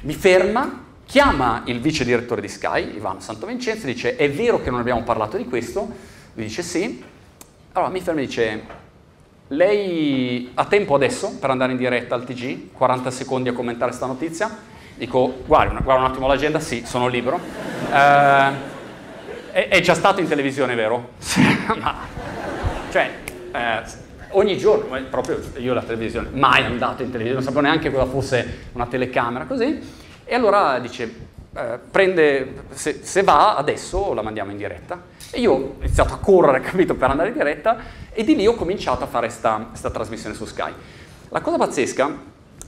mi 0.00 0.14
ferma, 0.14 0.84
chiama 1.04 1.62
il 1.66 1.80
vice 1.80 2.04
direttore 2.04 2.40
di 2.40 2.48
Sky, 2.48 2.94
Ivano 2.94 3.20
Santovincenzo, 3.20 3.86
e 3.86 3.92
dice 3.92 4.16
è 4.16 4.30
vero 4.30 4.62
che 4.62 4.70
non 4.70 4.80
abbiamo 4.80 5.02
parlato 5.02 5.36
di 5.36 5.44
questo? 5.44 5.80
Lui 6.34 6.46
dice 6.46 6.62
sì. 6.62 7.02
Allora 7.72 7.90
mi 7.90 8.00
ferma 8.00 8.20
e 8.20 8.26
dice 8.26 8.62
lei 9.48 10.50
ha 10.54 10.64
tempo 10.66 10.94
adesso 10.94 11.38
per 11.38 11.50
andare 11.50 11.72
in 11.72 11.78
diretta 11.78 12.14
al 12.14 12.24
TG, 12.24 12.72
40 12.72 13.10
secondi 13.10 13.48
a 13.48 13.52
commentare 13.52 13.86
questa 13.86 14.06
notizia? 14.06 14.56
Dico 14.94 15.42
guarda, 15.46 15.78
guarda 15.80 16.04
un 16.04 16.10
attimo 16.10 16.26
l'agenda, 16.26 16.60
sì, 16.60 16.82
sono 16.84 17.08
libero. 17.08 17.38
Eh, 17.90 18.76
è, 19.52 19.68
è, 19.68 19.80
già 19.80 19.94
stato 19.94 20.20
in 20.20 20.28
televisione, 20.28 20.74
vero? 20.74 21.10
Ma, 21.80 21.96
cioè, 22.90 23.10
eh, 23.52 23.82
ogni 24.30 24.58
giorno, 24.58 25.00
proprio 25.08 25.40
io 25.56 25.72
la 25.72 25.82
televisione, 25.82 26.28
mai 26.32 26.64
andato 26.64 27.02
in 27.02 27.10
televisione, 27.10 27.34
non 27.34 27.42
sapevo 27.42 27.60
neanche 27.60 27.90
cosa 27.90 28.06
fosse 28.06 28.68
una 28.72 28.86
telecamera, 28.86 29.44
così. 29.44 29.80
E 30.24 30.34
allora 30.34 30.78
dice, 30.78 31.27
eh, 31.54 31.78
prende, 31.90 32.64
se, 32.70 33.00
se, 33.02 33.22
va 33.22 33.56
adesso 33.56 34.12
la 34.12 34.22
mandiamo 34.22 34.50
in 34.50 34.56
diretta. 34.56 35.02
E 35.30 35.40
io 35.40 35.52
ho 35.52 35.74
iniziato 35.80 36.14
a 36.14 36.18
correre, 36.18 36.60
capito, 36.62 36.94
per 36.94 37.10
andare 37.10 37.28
in 37.28 37.34
diretta 37.34 37.78
e 38.12 38.24
di 38.24 38.36
lì 38.36 38.46
ho 38.46 38.54
cominciato 38.54 39.04
a 39.04 39.06
fare 39.06 39.26
questa 39.26 39.90
trasmissione 39.90 40.34
su 40.34 40.44
Sky. 40.44 40.72
La 41.30 41.40
cosa 41.40 41.56
pazzesca, 41.56 42.10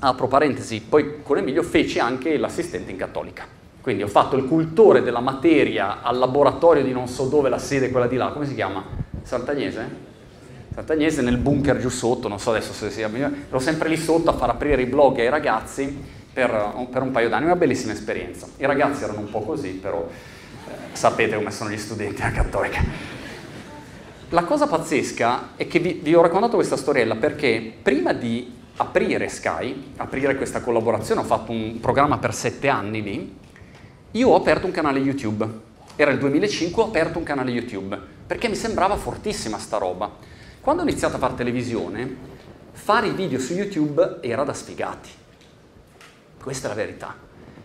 apro 0.01 0.29
parentesi, 0.29 0.81
poi 0.81 1.23
con 1.23 1.39
Emilio 1.39 1.63
feci 1.63 1.99
anche 1.99 2.37
l'assistente 2.37 2.91
in 2.91 2.97
cattolica. 2.97 3.45
Quindi 3.81 4.03
ho 4.03 4.09
fatto 4.09 4.37
il 4.37 4.45
cultore 4.45 5.03
della 5.03 5.21
materia 5.21 6.03
al 6.03 6.19
laboratorio 6.19 6.83
di 6.83 6.93
non 6.93 7.09
so 7.09 7.25
dove, 7.25 7.49
la 7.49 7.59
sede 7.59 7.91
quella 7.91 8.07
di 8.07 8.17
là, 8.17 8.29
come 8.29 8.47
si 8.47 8.55
chiama? 8.55 8.85
Sant'Agnese? 9.23 10.09
Sant'Agnese 10.75 11.23
nel 11.23 11.39
bunker 11.39 11.79
giù 11.79 11.89
sotto, 11.89 12.29
non 12.29 12.39
so 12.39 12.51
adesso 12.51 12.73
se 12.73 12.91
sia 12.91 13.11
ero 13.49 13.59
sempre 13.59 13.89
lì 13.89 13.97
sotto 13.97 14.31
a 14.31 14.35
far 14.35 14.51
aprire 14.51 14.83
i 14.83 14.87
blog 14.87 15.19
ai 15.19 15.31
ragazzi 15.31 16.19
per, 16.33 16.87
per 16.91 17.03
un 17.03 17.11
paio 17.11 17.29
d'anni, 17.29 17.45
una 17.45 17.57
bellissima 17.57 17.93
esperienza. 17.93 18.47
I 18.57 18.67
ragazzi 18.67 19.03
erano 19.03 19.21
un 19.21 19.31
po' 19.31 19.41
così, 19.41 19.71
però 19.71 20.07
eh, 20.09 20.73
sapete 20.93 21.37
come 21.37 21.51
sono 21.51 21.71
gli 21.71 21.79
studenti 21.79 22.23
a 22.23 22.31
Cattolica. 22.31 22.83
La 24.31 24.45
cosa 24.45 24.69
pazzesca 24.69 25.57
è 25.57 25.67
che 25.67 25.81
vi, 25.81 26.01
vi 26.03 26.15
ho 26.15 26.23
raccontato 26.23 26.55
questa 26.55 26.77
storiella 26.77 27.17
perché 27.17 27.73
prima 27.83 28.13
di 28.13 28.59
aprire 28.77 29.29
Sky, 29.29 29.93
aprire 29.97 30.37
questa 30.37 30.61
collaborazione, 30.61 31.21
ho 31.21 31.25
fatto 31.25 31.51
un 31.51 31.81
programma 31.81 32.19
per 32.19 32.33
sette 32.33 32.69
anni 32.69 33.03
lì, 33.03 33.39
io 34.13 34.29
ho 34.29 34.37
aperto 34.37 34.67
un 34.67 34.73
canale 34.73 34.99
YouTube. 35.01 35.69
Era 35.97 36.13
il 36.13 36.19
2005, 36.19 36.83
ho 36.83 36.87
aperto 36.87 37.19
un 37.19 37.25
canale 37.25 37.51
YouTube, 37.51 37.99
perché 38.27 38.49
mi 38.49 38.55
sembrava 38.55 38.97
fortissima 38.97 39.59
sta 39.59 39.77
roba. 39.77 40.11
Quando 40.61 40.83
ho 40.83 40.87
iniziato 40.87 41.17
a 41.17 41.19
fare 41.19 41.35
televisione, 41.35 42.17
fare 42.73 43.09
i 43.09 43.13
video 43.13 43.39
su 43.39 43.53
YouTube 43.53 44.19
era 44.21 44.45
da 44.45 44.55
sfigati. 44.55 45.20
Questa 46.43 46.67
è 46.67 46.71
la 46.71 46.77
verità. 46.77 47.15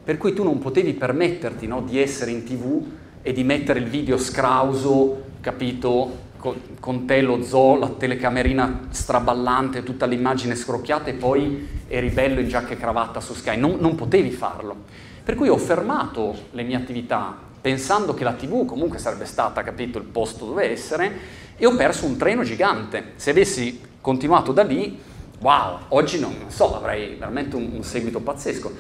Per 0.03 0.17
cui 0.17 0.33
tu 0.33 0.43
non 0.43 0.59
potevi 0.59 0.93
permetterti 0.93 1.65
no, 1.65 1.81
di 1.81 1.99
essere 1.99 2.31
in 2.31 2.43
tv 2.43 2.83
e 3.21 3.31
di 3.31 3.43
mettere 3.43 3.79
il 3.79 3.87
video 3.87 4.17
scrauso, 4.17 5.23
capito, 5.41 6.23
con, 6.37 6.55
con 6.79 7.05
te 7.05 7.21
lo 7.21 7.41
zoo, 7.41 7.77
la 7.77 7.87
telecamerina 7.87 8.87
straballante, 8.89 9.83
tutta 9.83 10.05
l'immagine 10.05 10.55
scrocchiata 10.55 11.09
e 11.09 11.13
poi 11.13 11.67
eri 11.87 12.09
bello 12.09 12.39
in 12.39 12.49
giacca 12.49 12.73
e 12.73 12.77
cravatta 12.77 13.21
su 13.21 13.33
Sky. 13.33 13.57
Non, 13.57 13.77
non 13.79 13.95
potevi 13.95 14.29
farlo. 14.29 14.75
Per 15.23 15.35
cui 15.35 15.47
ho 15.47 15.57
fermato 15.57 16.35
le 16.51 16.63
mie 16.63 16.75
attività 16.75 17.35
pensando 17.61 18.13
che 18.13 18.23
la 18.23 18.33
tv 18.33 18.65
comunque 18.65 18.99
sarebbe 18.99 19.25
stata, 19.25 19.63
capito, 19.63 19.97
il 19.97 20.03
posto 20.03 20.45
dove 20.45 20.69
essere 20.69 21.11
e 21.55 21.65
ho 21.65 21.75
perso 21.75 22.05
un 22.05 22.17
treno 22.17 22.43
gigante. 22.43 23.13
Se 23.15 23.31
avessi 23.31 23.81
continuato 24.01 24.51
da 24.51 24.61
lì, 24.61 24.99
wow, 25.39 25.79
oggi 25.89 26.19
non, 26.19 26.33
so, 26.47 26.75
avrei 26.75 27.15
veramente 27.15 27.55
un, 27.55 27.69
un 27.73 27.83
seguito 27.83 28.19
pazzesco. 28.19 28.71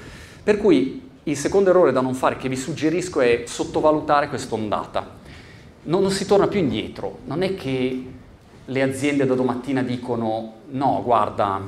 Per 0.43 0.57
cui 0.57 1.09
il 1.23 1.37
secondo 1.37 1.69
errore 1.69 1.91
da 1.91 2.01
non 2.01 2.13
fare 2.13 2.37
che 2.37 2.49
vi 2.49 2.55
suggerisco 2.55 3.21
è 3.21 3.43
sottovalutare 3.45 4.27
quest'ondata. 4.29 5.23
Non, 5.83 6.01
non 6.01 6.11
si 6.11 6.25
torna 6.25 6.47
più 6.47 6.59
indietro, 6.59 7.19
non 7.25 7.43
è 7.43 7.55
che 7.55 8.05
le 8.65 8.81
aziende 8.81 9.25
da 9.25 9.35
domattina 9.35 9.83
dicono 9.83 10.53
no, 10.69 11.01
guarda, 11.03 11.61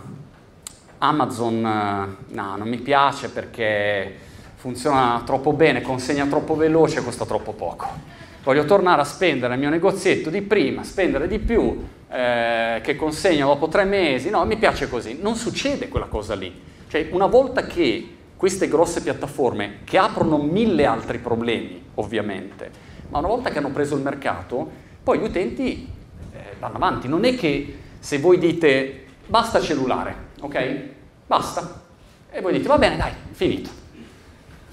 Amazon 0.99 1.61
no, 1.61 2.55
non 2.57 2.67
mi 2.67 2.77
piace 2.77 3.29
perché 3.29 4.15
funziona 4.55 5.21
troppo 5.25 5.53
bene, 5.53 5.81
consegna 5.81 6.25
troppo 6.25 6.55
veloce, 6.55 7.03
costa 7.03 7.25
troppo 7.25 7.53
poco 7.53 8.15
voglio 8.47 8.63
tornare 8.63 9.01
a 9.01 9.03
spendere 9.03 9.55
il 9.55 9.59
mio 9.59 9.69
negozietto 9.69 10.29
di 10.29 10.41
prima, 10.41 10.81
spendere 10.85 11.27
di 11.27 11.37
più, 11.37 11.85
eh, 12.09 12.79
che 12.83 12.95
consegno 12.95 13.47
dopo 13.47 13.67
tre 13.67 13.83
mesi, 13.83 14.29
no, 14.29 14.45
mi 14.45 14.57
piace 14.57 14.89
così. 14.89 15.17
Non 15.21 15.35
succede 15.35 15.87
quella 15.87 16.07
cosa 16.07 16.35
lì. 16.35 16.53
Cioè, 16.87 17.09
una 17.11 17.27
volta 17.27 17.65
che 17.65 18.15
queste 18.37 18.67
grosse 18.67 19.01
piattaforme 19.01 19.79
che 19.83 19.97
aprono 19.97 20.37
mille 20.37 20.85
altri 20.85 21.17
problemi, 21.17 21.83
ovviamente, 21.95 22.69
ma 23.09 23.19
una 23.19 23.27
volta 23.27 23.49
che 23.49 23.57
hanno 23.57 23.71
preso 23.71 23.95
il 23.95 24.01
mercato, 24.01 24.69
poi 25.03 25.19
gli 25.19 25.23
utenti 25.23 25.87
eh, 26.33 26.37
vanno 26.59 26.75
avanti. 26.75 27.07
Non 27.07 27.25
è 27.25 27.35
che 27.35 27.77
se 27.99 28.19
voi 28.19 28.37
dite 28.37 29.05
basta 29.25 29.59
cellulare, 29.59 30.15
ok? 30.41 30.79
Basta. 31.25 31.81
E 32.29 32.41
voi 32.41 32.53
dite 32.53 32.67
va 32.67 32.77
bene, 32.77 32.97
dai, 32.97 33.11
finito. 33.31 33.69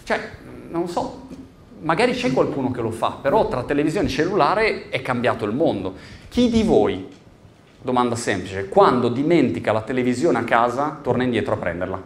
Cioè, 0.05 0.21
non 0.69 0.89
so, 0.89 1.29
magari 1.81 2.13
c'è 2.13 2.33
qualcuno 2.33 2.71
che 2.71 2.81
lo 2.81 2.91
fa, 2.91 3.19
però 3.21 3.49
tra 3.49 3.63
televisione 3.63 4.07
e 4.07 4.11
cellulare 4.11 4.89
è 4.89 5.01
cambiato 5.03 5.45
il 5.45 5.53
mondo. 5.53 5.95
Chi 6.29 6.51
di 6.51 6.63
voi, 6.63 7.09
domanda 7.85 8.17
semplice, 8.17 8.71
quando 8.71 9.09
dimentica 9.09 9.71
la 9.71 9.83
televisione 9.83 10.39
a 10.39 10.45
casa 10.45 11.01
torna 11.03 11.23
indietro 11.23 11.53
a 11.53 11.57
prenderla? 11.59 12.03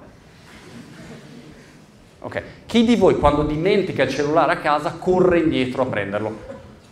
Ok, 2.19 2.43
chi 2.67 2.85
di 2.85 2.97
voi 2.97 3.17
quando 3.17 3.45
dimentica 3.45 4.03
il 4.03 4.11
cellulare 4.11 4.55
a 4.55 4.57
casa 4.57 4.97
corre 4.99 5.39
indietro 5.39 5.83
a 5.83 5.87
prenderlo? 5.87 6.37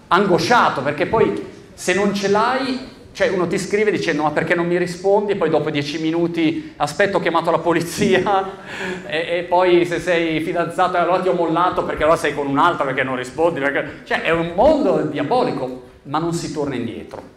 Angosciato 0.07 0.83
perché 0.83 1.07
poi 1.07 1.45
se 1.75 1.95
non 1.95 2.15
ce 2.15 2.29
l'hai 2.29 2.95
cioè 3.11 3.31
uno 3.31 3.49
ti 3.49 3.59
scrive 3.59 3.91
dicendo 3.91 4.23
ma 4.23 4.31
perché 4.31 4.55
non 4.55 4.67
mi 4.67 4.79
rispondi 4.79 5.33
e 5.33 5.37
poi 5.37 5.51
dopo 5.51 5.71
dieci 5.71 5.99
minuti 5.99 6.75
aspetto 6.77 7.17
ho 7.17 7.21
chiamato 7.21 7.51
la 7.51 7.59
polizia 7.59 8.23
e, 9.09 9.39
e, 9.39 9.43
poi 9.49 9.85
se 9.85 9.99
sei 9.99 10.41
fidanzato 10.43 10.97
allora 10.97 11.21
ti 11.21 11.29
ho 11.29 11.33
mollato 11.33 11.83
perché 11.83 12.03
allora 12.05 12.19
sei 12.19 12.35
con 12.35 12.47
un'altra 12.47 12.85
perché 12.85 13.03
non 13.03 13.17
rispondi. 13.17 13.59
Perché... 13.59 14.03
Cioè 14.05 14.23
è 14.23 14.31
un 14.31 14.53
mondo 14.55 15.01
diabolico 15.01 15.83
ma 16.03 16.19
non 16.19 16.35
si 16.35 16.53
torna 16.53 16.77
indietro. 16.77 17.36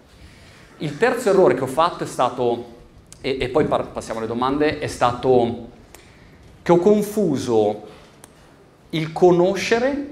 Il 0.81 0.97
terzo 0.97 1.29
errore 1.29 1.55
che 1.55 1.63
ho 1.63 1.67
fatto 1.67 2.05
è 2.05 2.07
stato, 2.07 2.65
e, 3.19 3.37
e 3.37 3.49
poi 3.49 3.65
passiamo 3.65 4.19
alle 4.19 4.29
domande, 4.29 4.79
è 4.79 4.87
stato 4.87 5.67
che 6.61 6.71
ho 6.71 6.77
confuso 6.77 7.87
il 8.91 9.11
conoscere 9.11 10.07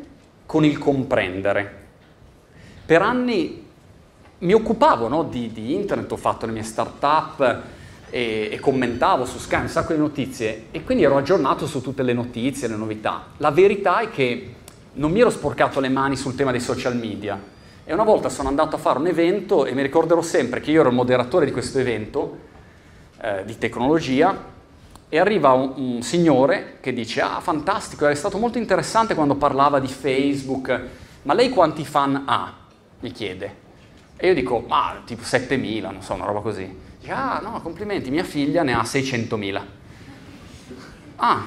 con 0.46 0.66
il 0.66 0.78
comprendere. 0.78 1.86
Per 2.86 3.02
anni 3.02 3.66
mi 4.40 4.54
occupavo 4.54 5.08
no, 5.08 5.24
di, 5.24 5.54
di, 5.54 5.74
internet, 5.74 6.12
ho 6.12 6.18
fatto 6.18 6.46
le 6.46 6.52
mie 6.52 6.64
start-up 6.64 7.62
e, 8.10 8.50
e, 8.52 8.60
commentavo 8.60 9.24
su 9.24 9.38
Sky 9.38 9.62
un 9.62 9.70
sacco 9.70 9.94
di 9.94 10.00
notizie 10.00 10.66
e 10.72 10.84
quindi 10.84 11.06
ero 11.06 11.16
aggiornato 11.16 11.66
su 11.66 11.80
tutte 11.80 12.04
le 12.04 12.12
notizie, 12.12 12.68
le 12.68 12.76
novità. 12.76 13.28
La 13.38 13.52
verità 13.52 14.00
è 14.00 14.10
che 14.10 14.54
non 14.96 15.12
mi 15.12 15.22
ero 15.22 15.30
sporcato 15.30 15.80
le 15.80 15.90
mani 15.90 16.18
sul 16.18 16.36
tema 16.36 16.52
dei 16.52 16.60
social 16.60 16.98
media 16.98 17.56
e 17.90 17.94
una 17.94 18.04
volta 18.04 18.28
sono 18.28 18.50
andato 18.50 18.76
a 18.76 18.80
fare 18.80 19.00
un 19.00 19.08
evento 19.08 19.66
e 19.66 19.74
mi 19.74 19.82
ricorderò 19.82 20.22
sempre 20.22 20.60
che 20.60 20.72
io 20.72 20.82
ero 20.82 20.90
il 20.90 20.96
moderatore 20.96 21.46
di 21.46 21.54
questo 21.54 21.80
evento 21.80 22.38
eh, 23.22 23.46
di 23.46 23.58
tecnologia 23.58 24.38
e 25.08 25.18
arriva 25.18 25.54
un, 25.54 25.72
un, 25.78 26.02
signore 26.02 26.80
che 26.82 26.92
dice 26.92 27.22
ah 27.22 27.40
fantastico, 27.40 28.06
è 28.06 28.14
stato 28.14 28.40
molto 28.40 28.58
interessante 28.58 29.16
quando 29.16 29.36
parlava 29.36 29.80
di 29.80 29.88
Facebook, 29.88 30.82
ma 31.22 31.34
lei 31.34 31.48
quanti 31.48 31.86
fan 31.86 32.24
ha? 32.26 32.54
mi 33.00 33.12
chiede. 33.14 33.56
E 34.18 34.28
io 34.28 34.34
dico, 34.34 34.66
ma 34.68 35.02
tipo 35.06 35.22
7.000, 35.22 35.82
non 35.84 36.02
so, 36.02 36.14
una 36.14 36.26
roba 36.26 36.42
così. 36.42 36.70
Dice, 37.00 37.12
ah 37.14 37.40
no, 37.42 37.62
complimenti, 37.62 38.10
mia 38.10 38.26
figlia 38.26 38.64
ne 38.64 38.74
ha 38.74 38.82
600.000. 38.82 39.62
Ah, 41.16 41.46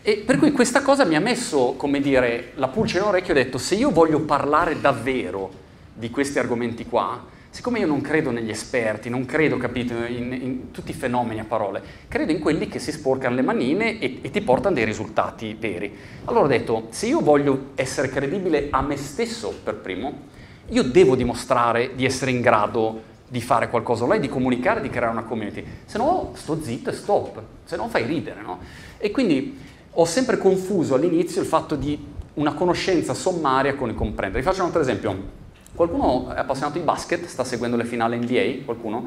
e 0.00 0.22
per 0.24 0.38
cui 0.38 0.52
questa 0.52 0.80
cosa 0.80 1.04
mi 1.04 1.16
ha 1.16 1.20
messo, 1.20 1.74
come 1.76 2.00
dire, 2.00 2.52
la 2.54 2.68
pulce 2.68 2.98
in 2.98 3.04
orecchio 3.04 3.34
e 3.34 3.40
ho 3.40 3.42
detto, 3.42 3.58
se 3.58 3.74
io 3.74 3.90
voglio 3.90 4.20
parlare 4.20 4.80
davvero 4.80 5.61
di 5.94 6.10
questi 6.10 6.38
argomenti 6.38 6.86
qua, 6.86 7.24
siccome 7.50 7.80
io 7.80 7.86
non 7.86 8.00
credo 8.00 8.30
negli 8.30 8.48
esperti, 8.48 9.10
non 9.10 9.26
credo, 9.26 9.58
capito, 9.58 9.92
in, 9.92 10.32
in 10.32 10.70
tutti 10.70 10.90
i 10.90 10.94
fenomeni 10.94 11.40
a 11.40 11.44
parole, 11.44 11.82
credo 12.08 12.32
in 12.32 12.40
quelli 12.40 12.66
che 12.66 12.78
si 12.78 12.90
sporcano 12.90 13.34
le 13.34 13.42
manine 13.42 13.98
e, 13.98 14.20
e, 14.22 14.30
ti 14.30 14.40
portano 14.40 14.74
dei 14.74 14.86
risultati 14.86 15.54
veri. 15.58 15.94
Allora 16.24 16.44
ho 16.44 16.48
detto, 16.48 16.86
se 16.90 17.06
io 17.06 17.20
voglio 17.20 17.72
essere 17.74 18.08
credibile 18.08 18.68
a 18.70 18.80
me 18.80 18.96
stesso 18.96 19.54
per 19.62 19.76
primo, 19.76 20.30
io 20.68 20.82
devo 20.82 21.14
dimostrare 21.14 21.94
di 21.94 22.06
essere 22.06 22.30
in 22.30 22.40
grado 22.40 23.10
di 23.28 23.40
fare 23.40 23.68
qualcosa 23.68 24.04
online, 24.04 24.22
di 24.22 24.28
comunicare, 24.28 24.80
di 24.80 24.88
creare 24.88 25.12
una 25.12 25.24
community. 25.24 25.64
Se 25.84 25.98
no 25.98 26.32
sto 26.34 26.62
zitto 26.62 26.90
e 26.90 26.92
stop, 26.94 27.42
se 27.64 27.76
no 27.76 27.88
fai 27.88 28.04
ridere, 28.04 28.40
no? 28.40 28.60
E 28.96 29.10
quindi 29.10 29.58
ho 29.90 30.04
sempre 30.06 30.38
confuso 30.38 30.94
all'inizio 30.94 31.42
il 31.42 31.46
fatto 31.46 31.74
di 31.74 31.98
una 32.34 32.54
conoscenza 32.54 33.12
sommaria 33.12 33.74
con 33.74 33.90
il 33.90 33.94
comprendere. 33.94 34.42
Vi 34.42 34.46
faccio 34.46 34.60
un 34.60 34.66
altro 34.66 34.80
esempio. 34.80 35.40
Qualcuno 35.74 36.30
è 36.34 36.38
appassionato 36.38 36.76
di 36.76 36.84
basket, 36.84 37.24
sta 37.24 37.44
seguendo 37.44 37.78
le 37.78 37.84
finali 37.84 38.18
NBA? 38.18 38.64
Qualcuno? 38.66 39.06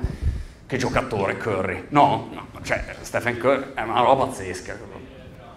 Che 0.66 0.78
giocatore 0.78 1.38
Curry? 1.38 1.86
No, 1.90 2.30
no, 2.32 2.48
cioè 2.64 2.84
Stephen 3.02 3.38
Curry 3.38 3.74
è 3.76 3.82
una 3.84 4.02
roba 4.02 4.26
pazzesca. 4.26 4.76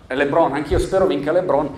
E 0.07 0.15
LeBron, 0.15 0.53
anch'io 0.53 0.79
spero 0.79 1.07
vinca 1.07 1.33
LeBron, 1.33 1.71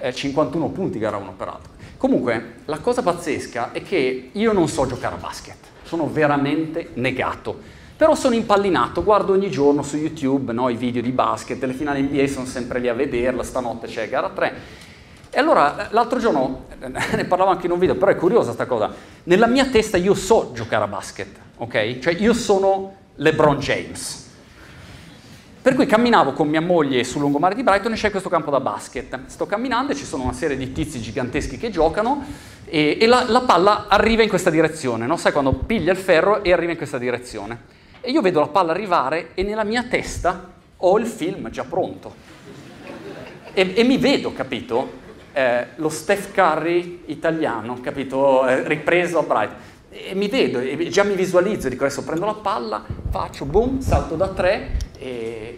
eh, 0.00 0.14
51 0.14 0.68
punti 0.68 0.98
gara 0.98 1.18
uno 1.18 1.32
peraltro. 1.32 1.72
Comunque, 1.98 2.54
la 2.64 2.78
cosa 2.78 3.02
pazzesca 3.02 3.72
è 3.72 3.82
che 3.82 4.30
io 4.32 4.52
non 4.52 4.66
so 4.68 4.86
giocare 4.86 5.16
a 5.16 5.18
basket, 5.18 5.58
sono 5.82 6.10
veramente 6.10 6.90
negato. 6.94 7.80
Però 7.94 8.14
sono 8.14 8.34
impallinato, 8.34 9.04
guardo 9.04 9.34
ogni 9.34 9.50
giorno 9.50 9.82
su 9.82 9.96
YouTube 9.98 10.54
no, 10.54 10.70
i 10.70 10.76
video 10.76 11.02
di 11.02 11.12
basket, 11.12 11.62
le 11.62 11.74
finali 11.74 12.00
NBA 12.00 12.26
sono 12.26 12.46
sempre 12.46 12.80
lì 12.80 12.88
a 12.88 12.94
vederla, 12.94 13.42
stanotte 13.42 13.86
c'è 13.86 14.08
gara 14.08 14.30
3. 14.30 14.54
E 15.34 15.38
allora 15.38 15.88
l'altro 15.92 16.18
giorno, 16.18 16.66
ne 16.78 17.24
parlavo 17.24 17.50
anche 17.50 17.64
in 17.64 17.72
un 17.72 17.78
video, 17.78 17.94
però 17.94 18.10
è 18.10 18.16
curiosa 18.16 18.52
questa 18.52 18.66
cosa, 18.66 18.92
nella 19.24 19.46
mia 19.46 19.64
testa 19.64 19.96
io 19.96 20.12
so 20.12 20.50
giocare 20.52 20.84
a 20.84 20.86
basket, 20.86 21.34
ok? 21.56 22.00
Cioè 22.00 22.12
io 22.18 22.34
sono 22.34 22.96
LeBron 23.14 23.56
James, 23.58 24.28
per 25.62 25.74
cui 25.74 25.86
camminavo 25.86 26.34
con 26.34 26.48
mia 26.48 26.60
moglie 26.60 27.02
sul 27.04 27.22
lungomare 27.22 27.54
di 27.54 27.62
Brighton 27.62 27.92
e 27.92 27.94
c'è 27.94 28.10
questo 28.10 28.28
campo 28.28 28.50
da 28.50 28.60
basket. 28.60 29.20
Sto 29.24 29.46
camminando 29.46 29.92
e 29.92 29.94
ci 29.94 30.04
sono 30.04 30.24
una 30.24 30.34
serie 30.34 30.54
di 30.54 30.70
tizi 30.70 31.00
giganteschi 31.00 31.56
che 31.56 31.70
giocano 31.70 32.26
e, 32.66 32.98
e 33.00 33.06
la, 33.06 33.24
la, 33.26 33.40
palla 33.40 33.86
arriva 33.88 34.22
in 34.22 34.28
questa 34.28 34.50
direzione, 34.50 35.06
no? 35.06 35.16
Sai 35.16 35.32
quando 35.32 35.54
piglia 35.54 35.92
il 35.92 35.98
ferro 35.98 36.44
e 36.44 36.52
arriva 36.52 36.72
in 36.72 36.76
questa 36.76 36.98
direzione. 36.98 37.58
E 38.02 38.10
io 38.10 38.20
vedo 38.20 38.40
la 38.40 38.48
palla 38.48 38.72
arrivare 38.72 39.30
e 39.32 39.42
nella 39.44 39.64
mia 39.64 39.84
testa 39.84 40.50
ho 40.76 40.98
il 40.98 41.06
film 41.06 41.48
già 41.48 41.64
pronto. 41.64 42.14
E, 43.54 43.72
e 43.74 43.82
mi 43.84 43.96
vedo, 43.96 44.34
capito? 44.34 45.00
Eh, 45.32 45.66
lo 45.76 45.88
Steph 45.88 46.32
Curry 46.32 47.02
italiano, 47.06 47.78
capito? 47.80 48.46
Eh, 48.46 48.66
ripreso 48.66 49.18
a 49.18 49.22
Brighton. 49.22 49.56
E 49.90 50.14
mi 50.14 50.28
vedo, 50.28 50.58
e 50.58 50.88
già 50.88 51.02
mi 51.02 51.14
visualizzo, 51.14 51.68
dico 51.68 51.84
adesso 51.84 52.02
prendo 52.02 52.24
la 52.24 52.34
palla, 52.34 52.82
faccio 53.10 53.44
boom, 53.44 53.80
salto 53.80 54.14
da 54.14 54.28
tre 54.28 54.90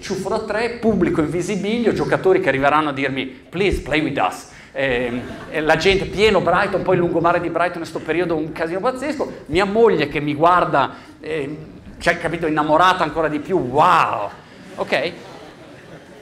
ciuffo 0.04 0.28
da 0.28 0.40
tre, 0.40 0.78
pubblico 0.80 1.22
in 1.22 1.30
visibilio, 1.30 1.94
giocatori 1.94 2.40
che 2.40 2.48
arriveranno 2.48 2.90
a 2.90 2.92
dirmi 2.92 3.24
please 3.26 3.80
play 3.80 4.02
with 4.02 4.18
us. 4.18 4.50
Eh, 4.72 5.22
la 5.60 5.76
gente 5.76 6.04
pieno 6.04 6.40
Brighton, 6.40 6.82
poi 6.82 6.94
il 6.94 7.00
lungomare 7.00 7.40
di 7.40 7.48
Brighton 7.48 7.82
in 7.82 7.88
questo 7.90 8.00
periodo 8.00 8.36
un 8.36 8.52
casino 8.52 8.80
pazzesco, 8.80 9.44
mia 9.46 9.64
moglie 9.64 10.08
che 10.08 10.20
mi 10.20 10.34
guarda, 10.34 10.94
eh, 11.20 11.56
cioè 11.98 12.18
capito, 12.18 12.46
innamorata 12.46 13.02
ancora 13.02 13.28
di 13.28 13.38
più, 13.38 13.56
wow, 13.56 14.28
ok? 14.74 15.12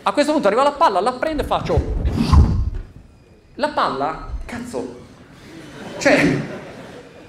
A 0.04 0.12
questo 0.12 0.32
punto 0.32 0.46
arriva 0.46 0.62
la 0.62 0.72
palla, 0.72 1.00
la 1.00 1.12
prendo 1.12 1.42
e 1.42 1.44
faccio, 1.46 1.94
la 3.56 3.68
palla, 3.68 4.28
cazzo, 4.44 5.00
cioè, 5.98 6.36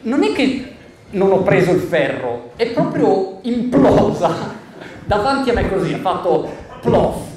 non 0.02 0.24
è 0.24 0.32
che 0.34 0.76
non 1.12 1.32
ho 1.32 1.44
preso 1.44 1.72
il 1.72 1.82
ferro, 1.82 2.52
è 2.56 2.72
proprio 2.72 3.40
implosa 3.44 4.56
davanti 5.06 5.50
a 5.50 5.54
me 5.54 5.70
così, 5.70 5.94
ha 5.94 6.00
fatto 6.00 6.52
plof. 6.82 7.32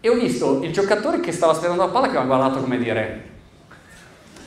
E 0.00 0.08
ho 0.08 0.14
visto 0.14 0.62
il 0.62 0.72
giocatore 0.72 1.20
che 1.20 1.32
stava 1.32 1.52
aspettando 1.52 1.84
la 1.84 1.90
palla 1.90 2.06
che 2.06 2.12
mi 2.12 2.18
ha 2.18 2.24
guardato 2.24 2.60
come 2.60 2.78
dire 2.78 3.22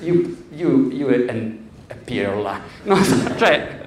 you, 0.01 0.45
you, 0.51 0.91
you 0.91 1.09
and 1.27 1.57
a 1.87 1.95
pirla. 2.03 2.59
No, 2.83 2.97
cioè, 3.37 3.79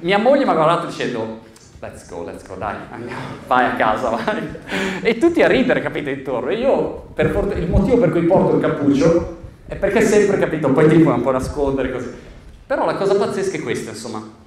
mia 0.00 0.18
moglie 0.18 0.44
mi 0.44 0.50
ha 0.50 0.54
guardato 0.54 0.86
dicendo 0.86 1.44
let's 1.86 2.08
go, 2.08 2.24
let's 2.24 2.46
go, 2.46 2.54
dai, 2.56 2.74
andiamo, 2.90 3.20
vai 3.46 3.64
a 3.66 3.74
casa, 3.74 4.10
vai. 4.10 4.48
E 5.02 5.18
tutti 5.18 5.42
a 5.42 5.46
ridere, 5.46 5.80
capite, 5.80 6.10
intorno. 6.10 6.50
E 6.50 6.56
io, 6.56 7.08
for- 7.14 7.56
il 7.56 7.68
motivo 7.68 7.98
per 7.98 8.10
cui 8.10 8.22
porto 8.22 8.56
il 8.56 8.60
cappuccio 8.60 9.36
è 9.66 9.76
perché 9.76 10.02
sempre, 10.02 10.38
capito, 10.38 10.70
poi 10.70 10.88
ti 10.88 10.98
puoi 10.98 11.14
un 11.14 11.22
po' 11.22 11.30
nascondere 11.30 11.92
così. 11.92 12.08
Però 12.66 12.84
la 12.84 12.94
cosa 12.94 13.14
pazzesca 13.14 13.56
è 13.56 13.62
questa, 13.62 13.90
insomma. 13.90 14.44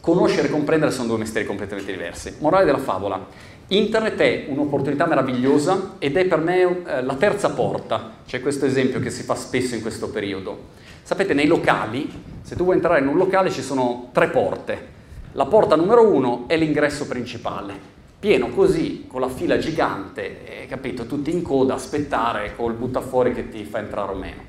Conoscere 0.00 0.46
e 0.46 0.50
comprendere 0.50 0.92
sono 0.92 1.08
due 1.08 1.18
mestieri 1.18 1.46
completamente 1.46 1.90
diversi. 1.90 2.36
Morale 2.38 2.64
della 2.64 2.78
favola. 2.78 3.26
Internet 3.68 4.20
è 4.20 4.44
un'opportunità 4.48 5.06
meravigliosa 5.06 5.94
ed 5.98 6.16
è 6.16 6.24
per 6.26 6.38
me 6.38 6.84
eh, 6.86 7.02
la 7.02 7.14
terza 7.14 7.50
porta. 7.50 8.12
C'è 8.24 8.40
questo 8.40 8.66
esempio 8.66 9.00
che 9.00 9.10
si 9.10 9.24
fa 9.24 9.34
spesso 9.34 9.74
in 9.74 9.80
questo 9.80 10.08
periodo. 10.10 10.74
Sapete, 11.02 11.34
nei 11.34 11.48
locali, 11.48 12.08
se 12.42 12.54
tu 12.54 12.62
vuoi 12.62 12.76
entrare 12.76 13.00
in 13.00 13.08
un 13.08 13.16
locale 13.16 13.50
ci 13.50 13.62
sono 13.62 14.10
tre 14.12 14.28
porte. 14.28 14.94
La 15.36 15.44
porta 15.44 15.76
numero 15.76 16.02
uno 16.02 16.44
è 16.46 16.56
l'ingresso 16.56 17.06
principale, 17.06 17.74
pieno 18.18 18.48
così, 18.48 19.04
con 19.06 19.20
la 19.20 19.28
fila 19.28 19.58
gigante, 19.58 20.62
eh, 20.62 20.66
capito, 20.66 21.04
tutti 21.04 21.30
in 21.30 21.42
coda, 21.42 21.74
aspettare 21.74 22.56
col 22.56 22.72
buttafuori 22.72 23.34
che 23.34 23.50
ti 23.50 23.62
fa 23.64 23.80
entrare 23.80 24.12
o 24.12 24.14
meno. 24.14 24.40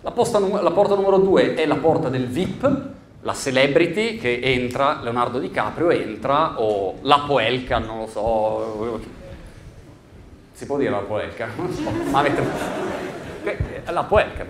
La, 0.00 0.10
posta, 0.10 0.38
la 0.38 0.70
porta 0.70 0.94
numero 0.94 1.18
due 1.18 1.52
è 1.52 1.66
la 1.66 1.76
porta 1.76 2.08
del 2.08 2.28
VIP, 2.28 2.86
la 3.20 3.34
celebrity 3.34 4.16
che 4.16 4.40
entra, 4.42 5.00
Leonardo 5.02 5.38
DiCaprio 5.38 5.90
entra, 5.90 6.58
o 6.58 6.94
la 7.02 7.24
Poelka, 7.26 7.76
non 7.76 7.98
lo 7.98 8.06
so, 8.06 9.00
si 10.54 10.64
può 10.64 10.78
dire 10.78 10.88
la 10.88 11.00
Poelca? 11.00 11.48
Non 11.54 11.70
so, 11.70 11.90
ma 12.10 12.20
avete... 12.20 12.42
La 13.84 14.04
Poelca. 14.04 14.46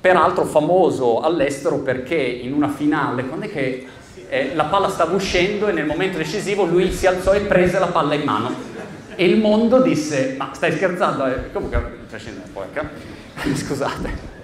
Peraltro 0.00 0.46
famoso 0.46 1.20
all'estero 1.20 1.80
perché 1.80 2.16
in 2.16 2.54
una 2.54 2.68
finale, 2.68 3.26
quando 3.26 3.44
è 3.44 3.50
che 3.50 3.86
eh, 4.28 4.54
la 4.54 4.64
palla 4.64 4.88
stava 4.88 5.14
uscendo 5.14 5.68
e 5.68 5.72
nel 5.72 5.86
momento 5.86 6.18
decisivo 6.18 6.64
lui 6.64 6.92
si 6.92 7.06
alzò 7.06 7.32
e 7.32 7.40
prese 7.40 7.78
la 7.78 7.86
palla 7.86 8.14
in 8.14 8.22
mano. 8.22 8.50
E 9.14 9.24
il 9.24 9.40
mondo 9.40 9.80
disse, 9.80 10.34
ma 10.36 10.50
stai 10.52 10.72
scherzando? 10.72 11.26
Eh, 11.26 11.52
comunque, 11.52 11.78
prescindere 12.08 12.48
Poelca, 12.52 12.88
scusate. 13.54 14.34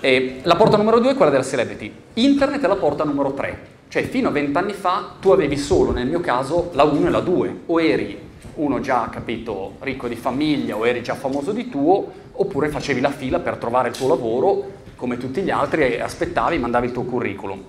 E 0.00 0.40
la 0.42 0.56
porta 0.56 0.76
numero 0.76 0.98
due 0.98 1.12
è 1.12 1.14
quella 1.14 1.30
della 1.30 1.42
celebrity. 1.42 1.92
Internet 2.14 2.62
è 2.62 2.66
la 2.66 2.76
porta 2.76 3.04
numero 3.04 3.32
tre. 3.32 3.74
Cioè, 3.88 4.02
fino 4.04 4.28
a 4.28 4.32
vent'anni 4.32 4.72
fa 4.72 5.16
tu 5.20 5.30
avevi 5.30 5.56
solo, 5.56 5.92
nel 5.92 6.06
mio 6.06 6.20
caso, 6.20 6.70
la 6.72 6.84
1 6.84 7.06
e 7.06 7.10
la 7.10 7.20
2. 7.20 7.56
O 7.66 7.80
eri 7.80 8.24
uno 8.54 8.80
già, 8.80 9.08
capito, 9.10 9.74
ricco 9.80 10.08
di 10.08 10.16
famiglia 10.16 10.76
o 10.76 10.86
eri 10.86 11.02
già 11.02 11.14
famoso 11.14 11.52
di 11.52 11.68
tuo, 11.68 12.10
oppure 12.32 12.68
facevi 12.68 13.00
la 13.00 13.10
fila 13.10 13.38
per 13.40 13.56
trovare 13.56 13.88
il 13.88 13.96
tuo 13.96 14.08
lavoro 14.08 14.84
come 14.96 15.18
tutti 15.18 15.42
gli 15.42 15.50
altri 15.50 15.94
e 15.94 16.00
aspettavi, 16.00 16.58
mandavi 16.58 16.86
il 16.86 16.92
tuo 16.92 17.04
curriculum. 17.04 17.62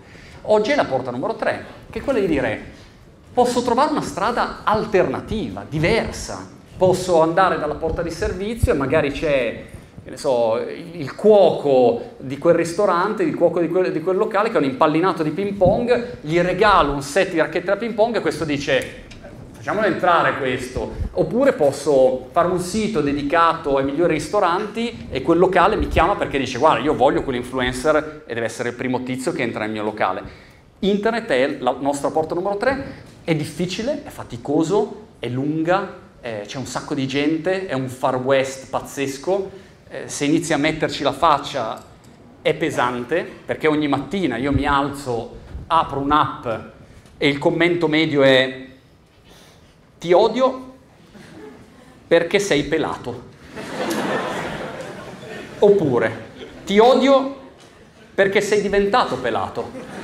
Oggi 0.49 0.71
è 0.71 0.75
la 0.75 0.85
porta 0.85 1.11
numero 1.11 1.35
3, 1.35 1.65
che 1.89 1.99
è 1.99 2.01
quella 2.01 2.19
di 2.19 2.27
dire 2.27 2.75
posso 3.33 3.61
trovare 3.61 3.91
una 3.91 4.01
strada 4.01 4.61
alternativa, 4.63 5.65
diversa, 5.67 6.47
posso 6.77 7.21
andare 7.21 7.59
dalla 7.59 7.75
porta 7.75 8.01
di 8.01 8.09
servizio 8.09 8.71
e 8.71 8.75
magari 8.75 9.11
c'è 9.11 9.65
so, 10.13 10.57
il 10.57 11.13
cuoco 11.15 12.13
di 12.19 12.37
quel 12.37 12.55
ristorante, 12.55 13.23
il 13.23 13.35
cuoco 13.35 13.59
di 13.59 13.67
quel, 13.67 13.91
di 13.91 13.99
quel, 13.99 14.15
locale 14.15 14.49
che 14.49 14.55
ha 14.55 14.59
un 14.59 14.65
impallinato 14.65 15.21
di 15.21 15.31
ping 15.31 15.53
pong, 15.55 16.19
gli 16.21 16.39
regalo 16.39 16.93
un 16.93 17.01
set 17.01 17.31
di 17.31 17.39
racchette 17.39 17.65
da 17.65 17.75
ping 17.75 17.93
pong 17.93 18.15
e 18.15 18.21
questo 18.21 18.45
dice 18.45 19.03
facciamolo 19.67 19.93
entrare 19.93 20.37
questo, 20.37 20.95
oppure 21.11 21.51
posso 21.51 22.29
fare 22.31 22.47
un 22.47 22.59
sito 22.59 23.01
dedicato 23.01 23.75
ai 23.75 23.83
migliori 23.83 24.13
ristoranti 24.13 25.07
e 25.09 25.21
quel 25.21 25.39
locale 25.39 25.75
mi 25.75 25.89
chiama 25.89 26.15
perché 26.15 26.39
dice 26.39 26.57
guarda 26.57 26.81
io 26.81 26.95
voglio 26.95 27.21
quell'influencer 27.21 28.23
e 28.25 28.33
deve 28.33 28.45
essere 28.45 28.69
il 28.69 28.75
primo 28.75 29.03
tizio 29.03 29.33
che 29.33 29.41
entra 29.41 29.65
nel 29.65 29.71
mio 29.71 29.83
locale. 29.83 30.45
Internet 30.79 31.29
è 31.29 31.57
la 31.59 31.75
nostra 31.81 32.11
porta 32.11 32.33
numero 32.33 32.55
3, 32.55 32.93
è 33.25 33.35
difficile, 33.35 34.03
è 34.05 34.09
faticoso, 34.09 35.07
è 35.19 35.27
lunga, 35.27 35.95
eh, 36.21 36.43
c'è 36.45 36.57
un 36.57 36.65
sacco 36.65 36.93
di 36.93 37.05
gente, 37.05 37.67
è 37.67 37.73
un 37.73 37.89
far 37.89 38.15
west 38.15 38.69
pazzesco, 38.69 39.51
eh, 39.89 40.03
se 40.05 40.23
inizi 40.23 40.53
a 40.53 40.57
metterci 40.57 41.03
la 41.03 41.11
faccia 41.11 41.83
è 42.41 42.53
pesante 42.53 43.29
perché 43.45 43.67
ogni 43.67 43.89
mattina 43.89 44.37
io 44.37 44.53
mi 44.53 44.65
alzo, 44.65 45.35
apro 45.67 45.99
un'app 45.99 46.47
e 47.17 47.27
il 47.27 47.37
commento 47.37 47.89
medio 47.89 48.23
è 48.23 48.65
ti 49.99 50.13
odio 50.13 50.73
perché 52.07 52.39
sei 52.39 52.63
pelato. 52.63 53.35
Oppure 55.59 56.25
ti 56.65 56.79
odio 56.79 57.35
perché 58.13 58.41
sei 58.41 58.61
diventato 58.61 59.17
pelato. 59.17 59.95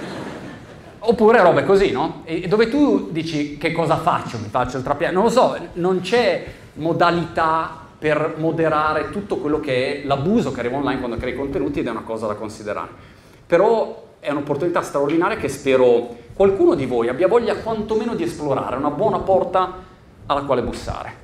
Oppure 1.00 1.42
robe 1.42 1.66
così, 1.66 1.92
no? 1.92 2.22
E 2.24 2.48
dove 2.48 2.70
tu 2.70 3.10
dici 3.12 3.58
che 3.58 3.72
cosa 3.72 3.98
faccio? 3.98 4.38
Mi 4.38 4.48
faccio 4.48 4.78
il 4.78 4.84
trapianto? 4.84 5.16
Non 5.16 5.26
lo 5.26 5.32
so, 5.32 5.58
non 5.74 6.02
c'è 6.02 6.46
modalità 6.76 7.82
per 8.00 8.36
moderare 8.38 9.10
tutto 9.10 9.38
quello 9.38 9.60
che 9.60 10.02
è 10.02 10.06
l'abuso 10.06 10.52
che 10.52 10.60
arriva 10.60 10.78
online 10.78 11.00
quando 11.00 11.18
crei 11.18 11.36
contenuti 11.36 11.80
ed 11.80 11.88
è 11.88 11.90
una 11.90 12.02
cosa 12.02 12.28
da 12.28 12.36
considerare. 12.36 12.90
Però 13.46 14.16
è 14.20 14.32
un'opportunità 14.32 14.82
straordinaria 14.82 15.38
che 15.38 15.50
spero 15.50 16.16
qualcuno 16.34 16.76
di 16.76 16.86
voi 16.86 17.10
abbia 17.10 17.28
voglia 17.28 17.56
quantomeno 17.56 18.16
di 18.16 18.24
esplorare, 18.24 18.76
una 18.76 18.90
buona 18.90 19.20
porta 19.20 19.74
alla 20.26 20.42
quale 20.42 20.62
bussare. 20.62 21.22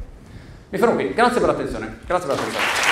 Mi 0.70 0.78
fermo 0.78 0.96
qui, 0.96 1.14
grazie 1.14 1.40
per 1.40 1.50
l'attenzione, 1.50 2.00
grazie 2.06 2.28
per 2.28 2.36
l'attenzione. 2.36 2.89